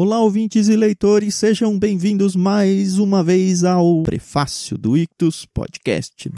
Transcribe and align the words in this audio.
Olá, 0.00 0.20
ouvintes 0.20 0.68
e 0.68 0.76
leitores, 0.76 1.34
sejam 1.34 1.76
bem-vindos 1.76 2.36
mais 2.36 3.00
uma 3.00 3.20
vez 3.20 3.64
ao 3.64 4.04
Prefácio 4.04 4.78
do 4.78 4.96
Ictus 4.96 5.44
Podcast. 5.44 6.30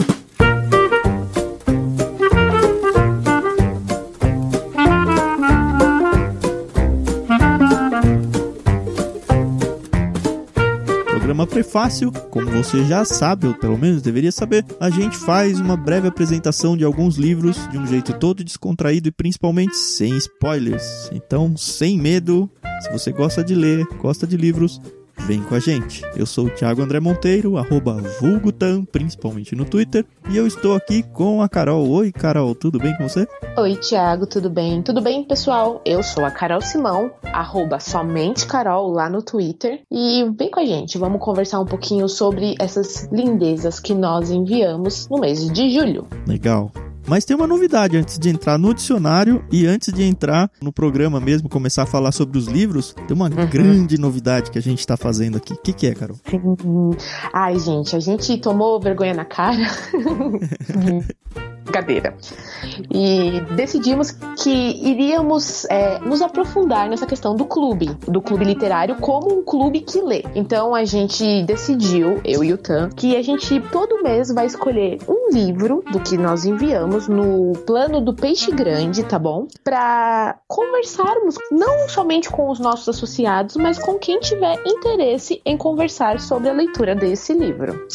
programa 11.31 11.45
Prefácio, 11.47 12.11
como 12.29 12.49
você 12.49 12.83
já 12.85 13.05
sabe, 13.05 13.47
ou 13.47 13.53
pelo 13.53 13.77
menos 13.77 14.01
deveria 14.01 14.31
saber, 14.31 14.65
a 14.79 14.89
gente 14.89 15.15
faz 15.15 15.59
uma 15.59 15.77
breve 15.77 16.07
apresentação 16.07 16.75
de 16.75 16.83
alguns 16.83 17.15
livros 17.15 17.69
de 17.69 17.77
um 17.77 17.87
jeito 17.87 18.17
todo 18.17 18.43
descontraído 18.43 19.07
e 19.07 19.11
principalmente 19.11 19.77
sem 19.77 20.17
spoilers. 20.17 21.09
Então, 21.13 21.55
sem 21.55 21.97
medo, 21.97 22.49
se 22.81 22.91
você 22.91 23.11
gosta 23.11 23.43
de 23.43 23.55
ler, 23.55 23.85
gosta 23.99 24.25
de 24.25 24.35
livros, 24.37 24.81
Vem 25.27 25.41
com 25.43 25.55
a 25.55 25.59
gente. 25.59 26.01
Eu 26.15 26.25
sou 26.25 26.47
o 26.47 26.49
Thiago 26.49 26.81
André 26.81 26.99
Monteiro, 26.99 27.57
arroba 27.57 28.01
vulgutan, 28.19 28.83
principalmente 28.85 29.55
no 29.55 29.65
Twitter. 29.65 30.05
E 30.29 30.37
eu 30.37 30.47
estou 30.47 30.75
aqui 30.75 31.03
com 31.03 31.41
a 31.41 31.49
Carol. 31.49 31.87
Oi, 31.89 32.11
Carol, 32.11 32.55
tudo 32.55 32.79
bem 32.79 32.95
com 32.97 33.07
você? 33.07 33.27
Oi, 33.57 33.75
Thiago, 33.75 34.25
tudo 34.25 34.49
bem? 34.49 34.81
Tudo 34.81 35.01
bem, 35.01 35.23
pessoal? 35.23 35.81
Eu 35.85 36.01
sou 36.01 36.25
a 36.25 36.31
Carol 36.31 36.61
Simão, 36.61 37.11
arroba 37.23 37.79
somente 37.79 38.47
Carol 38.47 38.91
lá 38.91 39.09
no 39.09 39.21
Twitter. 39.21 39.81
E 39.91 40.25
vem 40.37 40.49
com 40.49 40.59
a 40.59 40.65
gente, 40.65 40.97
vamos 40.97 41.21
conversar 41.21 41.59
um 41.59 41.65
pouquinho 41.65 42.09
sobre 42.09 42.55
essas 42.59 43.07
lindezas 43.11 43.79
que 43.79 43.93
nós 43.93 44.31
enviamos 44.31 45.07
no 45.07 45.19
mês 45.19 45.51
de 45.51 45.69
julho. 45.69 46.07
Legal. 46.27 46.71
Mas 47.07 47.25
tem 47.25 47.35
uma 47.35 47.47
novidade 47.47 47.97
antes 47.97 48.17
de 48.17 48.29
entrar 48.29 48.57
no 48.57 48.73
dicionário 48.73 49.43
e 49.51 49.65
antes 49.65 49.93
de 49.93 50.03
entrar 50.03 50.49
no 50.61 50.71
programa 50.71 51.19
mesmo, 51.19 51.49
começar 51.49 51.83
a 51.83 51.85
falar 51.85 52.11
sobre 52.11 52.37
os 52.37 52.47
livros, 52.47 52.93
tem 53.07 53.15
uma 53.15 53.29
uhum. 53.29 53.47
grande 53.49 53.97
novidade 53.97 54.51
que 54.51 54.57
a 54.57 54.61
gente 54.61 54.79
está 54.79 54.95
fazendo 54.95 55.37
aqui. 55.37 55.53
O 55.53 55.57
que, 55.57 55.73
que 55.73 55.87
é, 55.87 55.93
Carol? 55.93 56.17
Ai, 57.33 57.59
gente, 57.59 57.95
a 57.95 57.99
gente 57.99 58.37
tomou 58.37 58.79
vergonha 58.79 59.13
na 59.13 59.25
cara. 59.25 59.57
brincadeira. 61.71 62.15
E 62.91 63.41
decidimos 63.55 64.11
que 64.11 64.49
iríamos 64.49 65.65
é, 65.65 65.99
nos 65.99 66.21
aprofundar 66.21 66.89
nessa 66.89 67.05
questão 67.05 67.35
do 67.35 67.45
clube, 67.45 67.95
do 68.07 68.21
clube 68.21 68.43
literário, 68.43 68.97
como 68.97 69.39
um 69.39 69.43
clube 69.43 69.79
que 69.79 70.01
lê. 70.01 70.23
Então 70.35 70.75
a 70.75 70.83
gente 70.83 71.43
decidiu, 71.43 72.19
eu 72.25 72.43
e 72.43 72.53
o 72.53 72.57
Tan, 72.57 72.89
que 72.89 73.15
a 73.15 73.21
gente 73.21 73.59
todo 73.71 74.03
mês 74.03 74.31
vai 74.31 74.45
escolher 74.45 74.99
um 75.07 75.29
livro 75.31 75.83
do 75.91 75.99
que 75.99 76.17
nós 76.17 76.45
enviamos 76.45 77.07
no 77.07 77.53
plano 77.65 78.01
do 78.01 78.13
Peixe 78.13 78.51
Grande, 78.51 79.03
tá 79.03 79.17
bom? 79.17 79.47
Para 79.63 80.37
conversarmos 80.47 81.35
não 81.51 81.87
somente 81.87 82.29
com 82.29 82.49
os 82.49 82.59
nossos 82.59 82.89
associados, 82.89 83.55
mas 83.55 83.79
com 83.79 83.97
quem 83.97 84.19
tiver 84.19 84.59
interesse 84.65 85.41
em 85.45 85.55
conversar 85.55 86.19
sobre 86.19 86.49
a 86.49 86.53
leitura 86.53 86.93
desse 86.93 87.33
livro. 87.33 87.87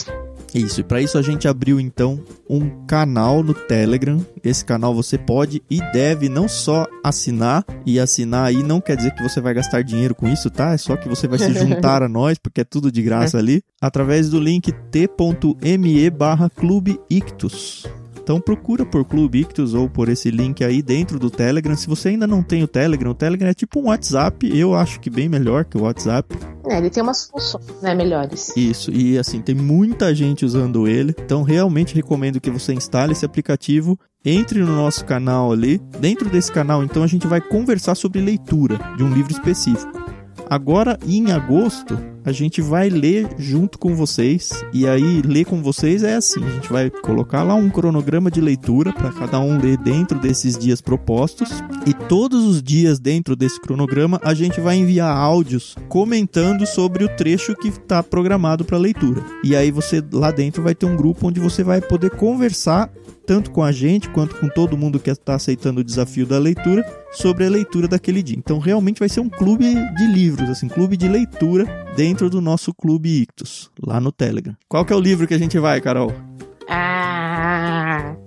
Isso, 0.55 0.81
e 0.81 0.85
para 0.85 1.01
isso 1.01 1.19
a 1.19 1.23
gente 1.23 1.47
abriu 1.47 1.79
então 1.79 2.23
um 2.49 2.85
canal 2.87 3.43
no 3.43 3.53
Telegram. 3.53 4.25
Esse 4.43 4.65
canal 4.65 4.95
você 4.95 5.19
pode 5.19 5.63
e 5.71 5.81
deve 5.93 6.29
não 6.29 6.49
só 6.49 6.87
assinar, 7.05 7.65
e 7.85 8.01
assinar 8.01 8.47
aí 8.47 8.63
não 8.63 8.81
quer 8.81 8.97
dizer 8.97 9.15
que 9.15 9.23
você 9.23 9.41
vai 9.41 9.53
gastar 9.55 9.83
dinheiro 9.83 10.15
com 10.15 10.29
isso, 10.29 10.51
tá? 10.51 10.73
É 10.73 10.79
só 10.79 10.97
que 10.97 11.09
você 11.09 11.29
vai 11.29 11.39
se 11.39 11.53
juntar 11.55 12.03
a 12.03 12.09
nós, 12.09 12.39
porque 12.39 12.61
é 12.61 12.65
tudo 12.65 12.91
de 12.91 13.03
graça 13.03 13.39
ali, 13.39 13.63
através 13.81 14.31
do 14.31 14.41
link 14.41 14.73
t.me 14.91 16.11
barra 16.11 16.49
Clube 16.49 16.99
Ictus. 17.11 17.87
Então 18.27 18.41
procura 18.41 18.85
por 18.85 19.05
Clube 19.05 19.43
Ictus 19.43 19.73
ou 19.73 19.89
por 19.89 20.09
esse 20.09 20.33
link 20.33 20.65
aí 20.65 20.83
dentro 20.83 21.17
do 21.17 21.31
Telegram. 21.31 21.77
Se 21.77 21.87
você 21.87 22.09
ainda 22.09 22.27
não 22.27 22.43
tem 22.43 22.61
o 22.65 22.67
Telegram, 22.67 23.13
o 23.13 23.15
Telegram 23.15 23.49
é 23.49 23.55
tipo 23.55 23.79
um 23.79 23.85
WhatsApp, 23.85 24.51
eu 24.53 24.75
acho 24.75 24.99
que 24.99 25.09
bem 25.09 25.29
melhor 25.29 25.65
que 25.65 25.79
o 25.79 25.83
WhatsApp. 25.83 26.37
É, 26.69 26.77
ele 26.77 26.91
tem 26.91 27.05
umas 27.05 27.29
funções, 27.31 27.65
né, 27.81 27.95
melhores. 27.95 28.53
Isso, 28.57 28.91
e 28.91 29.17
assim, 29.17 29.41
tem 29.41 29.55
muita 29.55 30.13
gente 30.13 30.45
usando 30.45 30.89
ele. 30.89 31.15
Então 31.25 31.45
realmente 31.45 31.95
recomendo 31.95 32.41
que 32.41 32.51
você 32.51 32.75
instale 32.75 33.13
esse 33.13 33.25
aplicativo 33.25 33.97
entre 34.25 34.59
no 34.59 34.75
nosso 34.75 35.05
canal 35.05 35.53
ali. 35.53 35.81
Dentro 36.01 36.29
desse 36.29 36.51
canal, 36.51 36.83
então, 36.83 37.05
a 37.05 37.07
gente 37.07 37.29
vai 37.29 37.41
conversar 37.41 37.95
sobre 37.95 38.21
leitura 38.21 38.77
de 38.97 39.05
um 39.05 39.15
livro 39.15 39.31
específico. 39.31 40.06
Agora, 40.49 40.99
em 41.07 41.33
agosto, 41.33 41.99
a 42.25 42.31
gente 42.31 42.61
vai 42.61 42.89
ler 42.89 43.29
junto 43.37 43.79
com 43.79 43.95
vocês. 43.97 44.65
E 44.73 44.87
aí, 44.87 45.21
ler 45.23 45.45
com 45.45 45.61
vocês 45.61 46.05
é 46.05 46.15
assim: 46.15 46.43
a 46.45 46.51
gente 46.51 46.73
vai 46.73 46.89
colocar 46.89 47.43
lá 47.43 47.55
um 47.55 47.69
cronograma 47.69 48.31
de 48.31 48.41
leitura 48.41 48.93
para 48.93 49.13
cada 49.13 49.41
um 49.41 49.59
ler 49.61 49.77
dentro 49.77 50.19
desses 50.19 50.57
dias 50.57 50.81
propostos. 50.81 51.51
E 51.85 51.93
todos 51.93 52.45
os 52.45 52.63
dias 52.63 53.01
dentro 53.01 53.35
desse 53.35 53.61
cronograma, 53.61 54.21
a 54.23 54.35
gente 54.35 54.61
vai 54.61 54.77
enviar 54.77 55.17
áudios 55.17 55.75
comentando 55.89 56.65
sobre 56.65 57.05
o 57.05 57.09
trecho 57.09 57.55
que 57.57 57.69
está 57.69 58.03
programado 58.03 58.65
para 58.65 58.79
leitura. 58.79 59.25
E 59.43 59.57
aí, 59.57 59.73
você 59.73 60.03
lá 60.13 60.31
dentro 60.31 60.63
vai 60.63 60.75
ter 60.75 60.87
um 60.87 60.97
grupo 60.97 61.27
onde 61.27 61.41
você 61.41 61.65
vai 61.65 61.81
poder 61.81 62.11
conversar 62.11 62.91
tanto 63.27 63.51
com 63.51 63.63
a 63.63 63.73
gente 63.73 64.09
quanto 64.11 64.37
com 64.37 64.49
todo 64.49 64.77
mundo 64.77 65.01
que 65.01 65.11
está 65.11 65.35
aceitando 65.35 65.81
o 65.81 65.85
desafio 65.85 66.25
da 66.25 66.39
leitura 66.39 66.85
sobre 67.13 67.45
a 67.45 67.51
leitura 67.51 67.89
daquele 67.89 68.23
dia. 68.23 68.37
Então 68.39 68.59
realmente 68.59 69.01
vai 69.01 69.09
ser 69.09 69.21
um 69.21 69.29
clube 69.29 69.75
de 69.95 70.07
livros, 70.07 70.49
assim, 70.49 70.69
clube 70.69 70.97
de 70.97 71.09
leitura 71.09 71.67
dentro 71.97 72.31
do 72.31 72.41
nosso 72.41 72.73
clube 72.73 73.23
Ictus, 73.23 73.71
lá 73.85 74.01
no 74.01 74.13
Telegram. 74.13 74.57
Qual 74.69 74.85
que 74.85 74.93
é 74.93 74.97
o 74.97 75.01
livro 75.01 75.27
que 75.27 75.35
a 75.35 75.39
gente 75.39 75.59
vai, 75.59 75.81
Carol? 75.81 76.36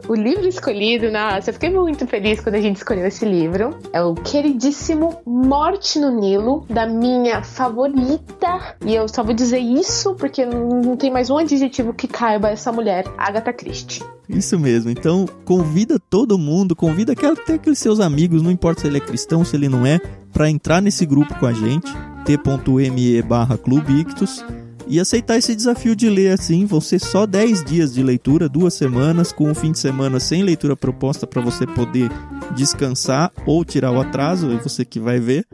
O 0.10 0.16
livro 0.16 0.48
escolhido, 0.48 1.12
nossa, 1.12 1.52
eu 1.52 1.54
fiquei 1.54 1.70
muito 1.70 2.08
feliz 2.08 2.42
quando 2.42 2.56
a 2.56 2.62
gente 2.62 2.78
escolheu 2.78 3.06
esse 3.06 3.24
livro. 3.24 3.78
É 3.94 4.02
o 4.02 4.16
queridíssimo 4.16 5.22
Morte 5.24 6.00
no 6.00 6.20
Nilo, 6.20 6.66
da 6.68 6.88
minha 6.88 7.44
favorita. 7.44 8.76
E 8.84 8.96
eu 8.96 9.08
só 9.08 9.24
vou 9.24 9.36
dizer 9.36 9.60
isso 9.60 10.16
porque 10.16 10.44
não 10.48 10.98
tem 10.98 11.12
mais 11.12 11.30
um 11.30 11.38
adjetivo 11.38 11.94
que 11.94 12.08
caiba 12.08 12.50
essa 12.50 12.72
mulher, 12.72 13.06
Agatha 13.20 13.54
Christie. 13.54 14.02
Isso 14.28 14.58
mesmo. 14.58 14.90
Então, 14.90 15.28
convida 15.46 16.00
todo 16.00 16.40
mundo, 16.40 16.76
convida 16.76 17.14
até 17.14 17.54
aqueles 17.54 17.78
seus 17.78 18.00
amigos, 18.00 18.42
não 18.42 18.50
importa 18.50 18.82
se 18.82 18.88
ele 18.88 18.98
é 18.98 19.02
cristão, 19.02 19.46
se 19.46 19.56
ele 19.56 19.70
não 19.70 19.86
é, 19.86 20.00
para 20.34 20.50
entrar 20.50 20.82
nesse 20.82 21.06
grupo 21.06 21.36
com 21.36 21.46
a 21.46 21.54
gente, 21.54 21.94
t.me 22.26 23.22
barra 23.22 23.60
Clube 23.60 24.00
Ictus 24.00 24.44
e 24.90 25.00
aceitar 25.00 25.38
esse 25.38 25.56
desafio 25.56 25.96
de 25.96 26.10
ler 26.10 26.34
assim. 26.34 26.66
Vão 26.66 26.82
ser 26.82 27.00
só 27.00 27.26
10 27.26 27.64
dias 27.64 27.94
de 27.94 28.02
leitura, 28.02 28.50
duas 28.50 28.74
semanas, 28.74 29.32
com 29.32 29.50
um 29.50 29.56
fim 29.56 29.72
de 29.72 29.80
semana 29.80 30.20
sem 30.20 30.42
leitura 30.42 30.76
proposta 30.76 31.28
para 31.28 31.42
você 31.42 31.66
poder 31.68 32.10
descansar 32.56 33.32
ou 33.46 33.64
tirar 33.64 33.92
o 33.92 34.02
atraso, 34.02 34.52
é 34.52 34.58
você 34.58 34.84
que 34.84 35.00
vai 35.00 35.20
ver 35.20 35.46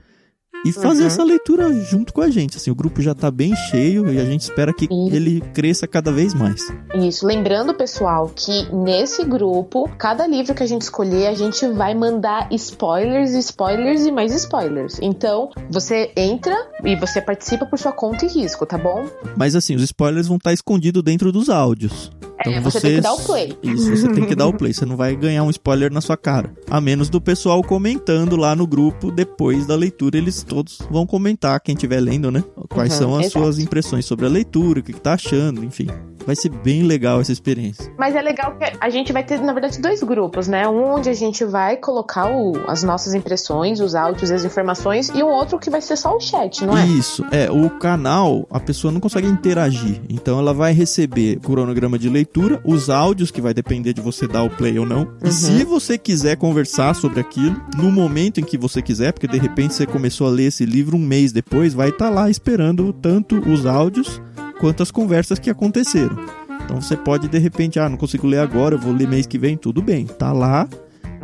e 0.66 0.72
fazer 0.74 1.02
uhum. 1.02 1.08
essa 1.08 1.24
leitura 1.24 1.72
junto 1.84 2.12
com 2.12 2.22
a 2.22 2.30
gente. 2.30 2.58
Assim, 2.58 2.72
o 2.72 2.76
grupo 2.76 3.02
já 3.02 3.12
está 3.12 3.30
bem 3.30 3.56
cheio 3.70 4.12
e 4.12 4.20
a 4.20 4.26
gente 4.26 4.42
espera 4.42 4.74
que 4.74 4.88
ele 4.92 5.40
cresça 5.54 5.88
cada 5.88 6.12
vez 6.12 6.34
mais. 6.34 6.62
Isso. 6.96 7.26
Lembrando, 7.26 7.74
pessoal, 7.74 8.32
que 8.36 8.74
nesse 8.74 9.24
grupo, 9.24 9.90
cada 9.98 10.26
livro 10.26 10.56
que 10.56 10.64
a 10.64 10.68
gente 10.68 10.82
escolher, 10.82 11.28
a 11.28 11.34
gente 11.36 11.68
vai 11.70 11.94
mandar 11.94 12.52
spoilers, 12.52 13.32
spoilers 13.32 14.06
e 14.06 14.12
mais 14.12 14.34
spoilers. 14.34 14.98
Então, 15.02 15.52
você 15.70 16.12
entra 16.16 16.56
e 16.84 16.96
você 16.96 17.22
participa 17.22 17.66
por 17.66 17.78
sua 17.78 17.92
conta 17.92 18.26
e 18.26 18.28
risco, 18.28 18.66
tá 18.66 18.78
bom? 18.78 19.06
Mas 19.38 19.56
assim, 19.56 19.76
os 19.76 19.84
spoilers 19.84 20.28
vão 20.28 20.38
estar 20.38 20.54
escondidos 20.54 21.04
dentro 21.04 21.32
dos 21.32 21.50
áudios. 21.50 22.12
Então 22.40 22.54
é, 22.54 22.62
você, 22.62 22.80
você 22.80 22.88
tem 22.88 22.96
que 22.96 23.02
dar 23.02 23.14
o 23.14 23.20
play. 23.22 23.58
Isso, 23.64 23.96
você 23.96 24.08
tem 24.10 24.26
que 24.26 24.36
dar 24.36 24.48
o 24.48 24.54
play. 24.54 24.74
Você 24.74 24.86
não 24.86 24.96
vai 24.96 25.16
ganhar 25.16 25.44
um 25.44 25.50
spoiler 25.50 25.92
na 25.92 26.02
sua 26.02 26.18
cara. 26.18 26.54
A 26.70 26.80
menos 26.82 27.10
do 27.10 27.22
pessoal 27.22 27.62
comentando 27.64 28.36
lá 28.36 28.56
no 28.56 28.68
grupo 28.68 29.12
depois 29.12 29.66
da 29.66 29.76
leitura. 29.76 30.18
Eles 30.18 30.44
todos 30.44 30.80
vão 30.90 31.06
comentar, 31.06 31.60
quem 31.60 31.76
estiver 31.76 32.00
lendo, 32.00 32.32
né? 32.32 32.44
Quais 32.70 32.94
uhum, 32.94 33.00
são 33.00 33.16
as 33.16 33.28
exato. 33.28 33.40
suas 33.40 33.60
impressões 33.60 34.06
sobre 34.06 34.26
a 34.26 34.30
leitura, 34.30 34.80
o 34.80 34.84
que, 34.84 34.94
que 34.94 35.02
tá 35.02 35.14
achando, 35.14 35.64
enfim. 35.64 35.88
Vai 36.26 36.36
ser 36.36 36.50
bem 36.50 36.82
legal 36.82 37.22
essa 37.22 37.32
experiência. 37.32 37.92
Mas 38.00 38.16
é 38.16 38.22
legal 38.22 38.58
que 38.58 38.66
a 38.80 38.90
gente 38.90 39.14
vai 39.14 39.24
ter, 39.24 39.40
na 39.40 39.54
verdade, 39.54 39.80
dois 39.80 40.02
grupos, 40.02 40.48
né? 40.48 40.68
Um 40.68 40.96
onde 40.96 41.08
a 41.08 41.14
gente 41.14 41.46
vai 41.46 41.78
colocar 41.78 42.32
o, 42.32 42.54
as 42.68 42.82
nossas 42.82 43.14
impressões, 43.14 43.80
os 43.80 43.94
áudios 43.94 44.32
e 44.32 44.34
as 44.34 44.44
informações, 44.44 45.10
e 45.10 45.22
um 45.22 45.30
outro 45.30 45.60
que 45.60 45.70
vai 45.70 45.82
ser 45.82 45.96
só 45.96 46.16
o 46.16 46.20
chat, 46.20 46.66
não 46.66 46.76
é? 46.76 46.86
Isso. 46.88 47.24
É, 47.32 47.52
o 47.52 47.70
canal, 47.70 48.48
a 48.50 48.60
pessoa 48.60 48.92
não 48.92 49.00
consegue 49.00 49.28
interagir. 49.28 50.02
Então 50.10 50.40
ela 50.40 50.54
vai 50.54 50.74
receber 50.74 51.40
cronograma 51.40 52.00
de 52.00 52.10
leitura, 52.10 52.25
os 52.64 52.90
áudios, 52.90 53.32
que 53.32 53.42
vai 53.42 53.54
depender 53.54 53.94
de 53.94 54.02
você 54.02 54.28
dar 54.28 54.44
o 54.44 54.50
play 54.50 54.78
ou 54.78 54.86
não. 54.86 55.04
Uhum. 55.04 55.18
E 55.30 55.32
se 55.32 55.64
você 55.64 55.98
quiser 55.98 56.38
conversar 56.38 56.96
sobre 56.96 57.20
aquilo, 57.20 57.60
no 57.78 57.92
momento 57.92 58.40
em 58.40 58.44
que 58.44 58.58
você 58.58 58.82
quiser, 58.82 59.12
porque 59.14 59.28
de 59.28 59.38
repente 59.38 59.74
você 59.74 59.86
começou 59.86 60.28
a 60.28 60.30
ler 60.30 60.46
esse 60.46 60.66
livro 60.66 60.98
um 60.98 61.00
mês 61.00 61.32
depois, 61.32 61.74
vai 61.74 61.90
estar 61.90 62.06
tá 62.06 62.12
lá 62.12 62.30
esperando 62.30 62.94
tanto 62.94 63.38
os 63.50 63.66
áudios 63.66 64.22
quanto 64.60 64.84
as 64.84 64.92
conversas 64.92 65.40
que 65.40 65.50
aconteceram. 65.50 66.18
Então 66.64 66.82
você 66.82 66.98
pode 66.98 67.28
de 67.28 67.38
repente, 67.38 67.80
ah, 67.80 67.88
não 67.88 67.98
consigo 67.98 68.26
ler 68.26 68.40
agora, 68.40 68.76
eu 68.76 68.80
vou 68.80 68.94
ler 68.94 69.08
mês 69.08 69.26
que 69.26 69.38
vem, 69.38 69.56
tudo 69.56 69.82
bem, 69.82 70.06
tá 70.06 70.34
lá. 70.34 70.68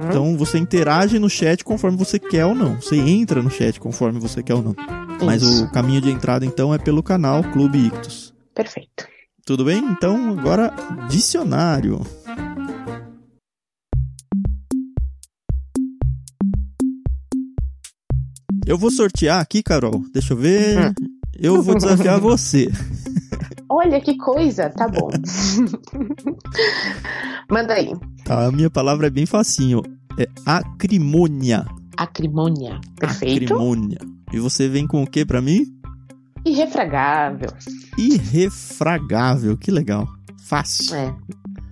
Então 0.08 0.36
você 0.36 0.58
interage 0.58 1.20
no 1.20 1.30
chat 1.30 1.64
conforme 1.64 1.98
você 1.98 2.18
quer 2.18 2.46
ou 2.46 2.56
não. 2.56 2.76
Você 2.82 2.96
entra 2.98 3.42
no 3.42 3.52
chat 3.52 3.80
conforme 3.80 4.20
você 4.20 4.42
quer 4.42 4.56
ou 4.56 4.62
não. 4.62 4.72
Isso. 4.72 5.26
Mas 5.26 5.44
o 5.44 5.72
caminho 5.72 6.02
de 6.02 6.10
entrada 6.10 6.46
então 6.46 6.74
é 6.74 6.78
pelo 6.78 7.04
canal 7.04 7.44
Clube 7.44 7.78
Ictus. 7.88 8.34
Perfeito. 8.54 9.11
Tudo 9.52 9.66
bem? 9.66 9.84
Então 9.84 10.40
agora 10.40 10.74
dicionário. 11.10 12.00
Eu 18.66 18.78
vou 18.78 18.90
sortear 18.90 19.42
aqui, 19.42 19.62
Carol. 19.62 20.06
Deixa 20.14 20.32
eu 20.32 20.38
ver. 20.38 20.80
Hum. 20.80 20.94
Eu 21.38 21.62
vou 21.62 21.76
desafiar 21.76 22.18
você. 22.24 22.72
Olha 23.68 24.00
que 24.00 24.16
coisa, 24.16 24.70
tá 24.70 24.88
bom. 24.88 25.10
Manda 27.52 27.74
aí. 27.74 27.92
Tá, 28.24 28.46
a 28.46 28.52
minha 28.54 28.70
palavra 28.70 29.08
é 29.08 29.10
bem 29.10 29.26
facinho. 29.26 29.82
É 30.18 30.28
acrimônia. 30.46 31.66
Acrimônia. 31.98 32.80
Perfeito. 32.98 33.54
Acrimônia. 33.54 34.00
E 34.32 34.40
você 34.40 34.70
vem 34.70 34.88
com 34.88 35.04
o 35.04 35.08
que 35.08 35.26
para 35.26 35.42
mim? 35.42 35.81
Irrefragável. 36.46 37.50
Irrefragável, 37.98 39.58
que 39.58 39.72
legal. 39.72 40.08
Fácil. 40.44 40.96
É. 40.96 41.16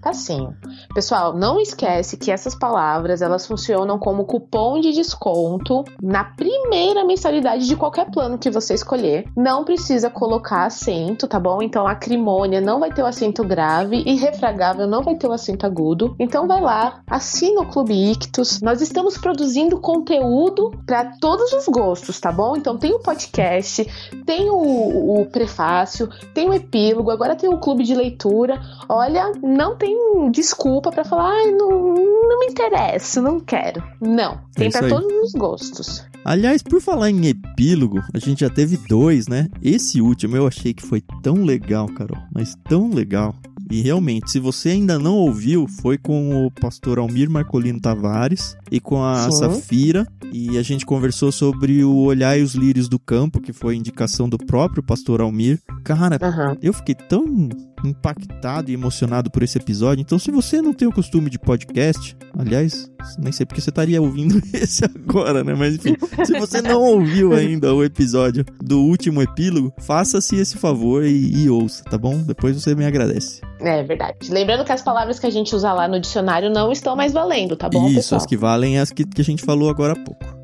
Facinho. 0.02 0.56
Pessoal, 0.94 1.34
não 1.34 1.60
esquece 1.60 2.18
que 2.18 2.32
essas 2.32 2.56
palavras 2.56 3.22
elas 3.22 3.46
funcionam 3.46 4.00
como 4.00 4.26
cupom 4.26 4.80
de 4.80 4.92
desconto 4.92 5.84
na 6.02 6.24
primeira 6.24 7.06
mensalidade 7.06 7.68
de 7.68 7.76
qualquer 7.76 8.10
plano 8.10 8.38
que 8.38 8.50
você 8.50 8.74
escolher. 8.74 9.26
Não 9.36 9.64
precisa 9.64 10.10
colocar 10.10 10.66
acento, 10.66 11.28
tá 11.28 11.40
bom? 11.40 11.62
Então 11.62 11.88
acrimônia 11.88 12.62
não 12.62 12.80
vai 12.80 12.92
ter 12.92 13.02
o 13.02 13.06
acento 13.06 13.44
grave 13.44 14.04
e 14.06 14.16
refragável 14.16 14.88
não 14.88 15.04
vai 15.04 15.16
ter 15.16 15.28
o 15.28 15.34
acento 15.34 15.66
agudo. 15.66 16.16
Então 16.20 16.48
vai 16.48 16.62
lá, 16.62 17.02
assina 17.08 17.62
o 17.62 17.68
Clube 17.68 18.12
Ictus. 18.12 18.62
Nós 18.62 18.82
estamos 18.82 19.18
produzindo 19.18 19.80
conteúdo 19.80 20.72
para 20.86 21.18
todos 21.20 21.52
os 21.54 21.66
gostos, 21.68 22.20
tá 22.20 22.32
bom? 22.32 22.56
Então 22.56 22.78
tem 22.78 22.94
o 22.94 23.00
podcast, 23.00 23.86
tem 24.26 24.50
o, 24.50 25.22
o 25.22 25.26
prefácio, 25.26 26.10
tem 26.34 26.50
o 26.50 26.54
epílogo, 26.54 27.12
agora 27.12 27.36
tem 27.36 27.50
o 27.50 27.60
clube 27.60 27.84
de 27.84 27.96
leitura. 27.96 28.62
Olha, 28.88 29.32
não 29.42 29.76
tem 29.76 29.89
desculpa 30.32 30.92
para 30.92 31.04
falar, 31.04 31.32
ai, 31.32 31.52
não, 31.52 31.70
não 31.70 32.40
me 32.40 32.48
interessa, 32.48 33.22
não 33.22 33.40
quero. 33.40 33.84
Não, 34.02 34.40
tem 34.54 34.68
é 34.68 34.72
para 34.72 34.90
todos 34.90 35.12
os 35.24 35.32
gostos. 35.34 36.06
Aliás, 36.24 36.62
por 36.62 36.82
falar 36.82 37.10
em 37.10 37.28
epílogo, 37.28 38.02
a 38.14 38.20
gente 38.20 38.42
já 38.42 38.50
teve 38.50 38.78
dois, 38.78 39.28
né? 39.28 39.50
Esse 39.62 40.02
último 40.02 40.36
eu 40.36 40.46
achei 40.46 40.74
que 40.74 40.86
foi 40.86 41.02
tão 41.24 41.44
legal, 41.44 41.88
Carol, 41.88 42.22
mas 42.34 42.56
tão 42.68 42.90
legal. 42.90 43.34
E 43.72 43.82
realmente, 43.82 44.32
se 44.32 44.40
você 44.40 44.70
ainda 44.70 44.98
não 44.98 45.16
ouviu, 45.16 45.68
foi 45.68 45.96
com 45.96 46.44
o 46.46 46.50
pastor 46.50 46.98
Almir 46.98 47.30
Marcolino 47.30 47.80
Tavares 47.80 48.58
e 48.72 48.80
com 48.80 49.04
a 49.04 49.30
Sim. 49.30 49.38
Safira. 49.38 50.08
E 50.32 50.58
a 50.58 50.64
gente 50.64 50.86
conversou 50.86 51.32
sobre 51.32 51.84
o 51.84 51.96
Olhar 51.98 52.38
e 52.38 52.42
os 52.42 52.56
Lírios 52.56 52.90
do 52.90 52.98
Campo, 52.98 53.40
que 53.40 53.54
foi 53.54 53.76
indicação 53.76 54.28
do 54.28 54.40
próprio 54.40 54.82
pastor 54.82 55.22
Almir. 55.22 55.60
Cara, 55.84 56.18
uhum. 56.22 56.58
eu 56.64 56.74
fiquei 56.74 56.96
tão 56.96 57.50
impactado 57.84 58.70
e 58.70 58.74
emocionado 58.74 59.30
por 59.30 59.44
esse 59.44 59.58
episódio. 59.58 60.02
Então, 60.02 60.20
se 60.20 60.32
você 60.32 60.62
não 60.62 60.74
tem 60.74 60.88
o 60.88 60.92
costume 60.92 61.30
de 61.30 61.40
podcast, 61.40 62.16
aliás, 62.38 62.90
nem 63.18 63.32
sei 63.32 63.46
porque 63.46 63.62
você 63.62 63.70
estaria 63.70 64.02
ouvindo 64.02 64.42
esse 64.54 64.86
agora, 64.86 65.44
né? 65.44 65.54
Mas 65.56 65.76
enfim, 65.76 65.96
se 66.26 66.38
você 66.40 66.62
não 66.62 66.82
ouviu 66.82 67.34
ainda 67.34 67.74
o 67.74 67.84
episódio 67.84 68.46
do 68.62 68.82
último 68.82 69.22
epílogo, 69.22 69.74
faça-se 69.80 70.36
esse 70.36 70.58
favor 70.58 71.04
e, 71.04 71.44
e 71.44 71.50
ouça, 71.50 71.84
tá 71.84 71.98
bom? 71.98 72.18
Depois 72.18 72.62
você 72.62 72.76
me 72.76 72.86
agradece. 72.86 73.42
É 73.60 73.84
verdade. 73.84 74.32
Lembrando 74.32 74.64
que 74.64 74.72
as 74.72 74.82
palavras 74.82 75.20
que 75.20 75.28
a 75.28 75.30
gente 75.30 75.56
usa 75.56 75.74
lá 75.74 75.88
no 75.88 76.00
dicionário 76.00 76.50
não 76.50 76.72
estão 76.72 76.96
mais 76.96 77.12
valendo, 77.12 77.56
tá 77.56 77.70
bom? 77.70 77.88
Isso, 77.88 77.96
pessoal? 77.96 78.22
as 78.22 78.26
que 78.26 78.38
valem 78.38 78.78
é 78.78 78.82
as 78.82 78.92
que, 78.92 79.06
que 79.06 79.22
a 79.22 79.26
gente 79.26 79.44
falou 79.44 79.70
agora 79.70 79.94
há 79.94 79.96
pouco. 79.96 80.40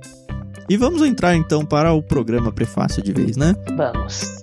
E 0.67 0.77
vamos 0.77 1.01
entrar 1.03 1.35
então 1.35 1.63
para 1.63 1.93
o 1.93 2.01
programa 2.01 2.51
prefácio 2.51 3.01
de 3.01 3.13
vez, 3.13 3.37
né? 3.37 3.53
Vamos. 3.77 4.41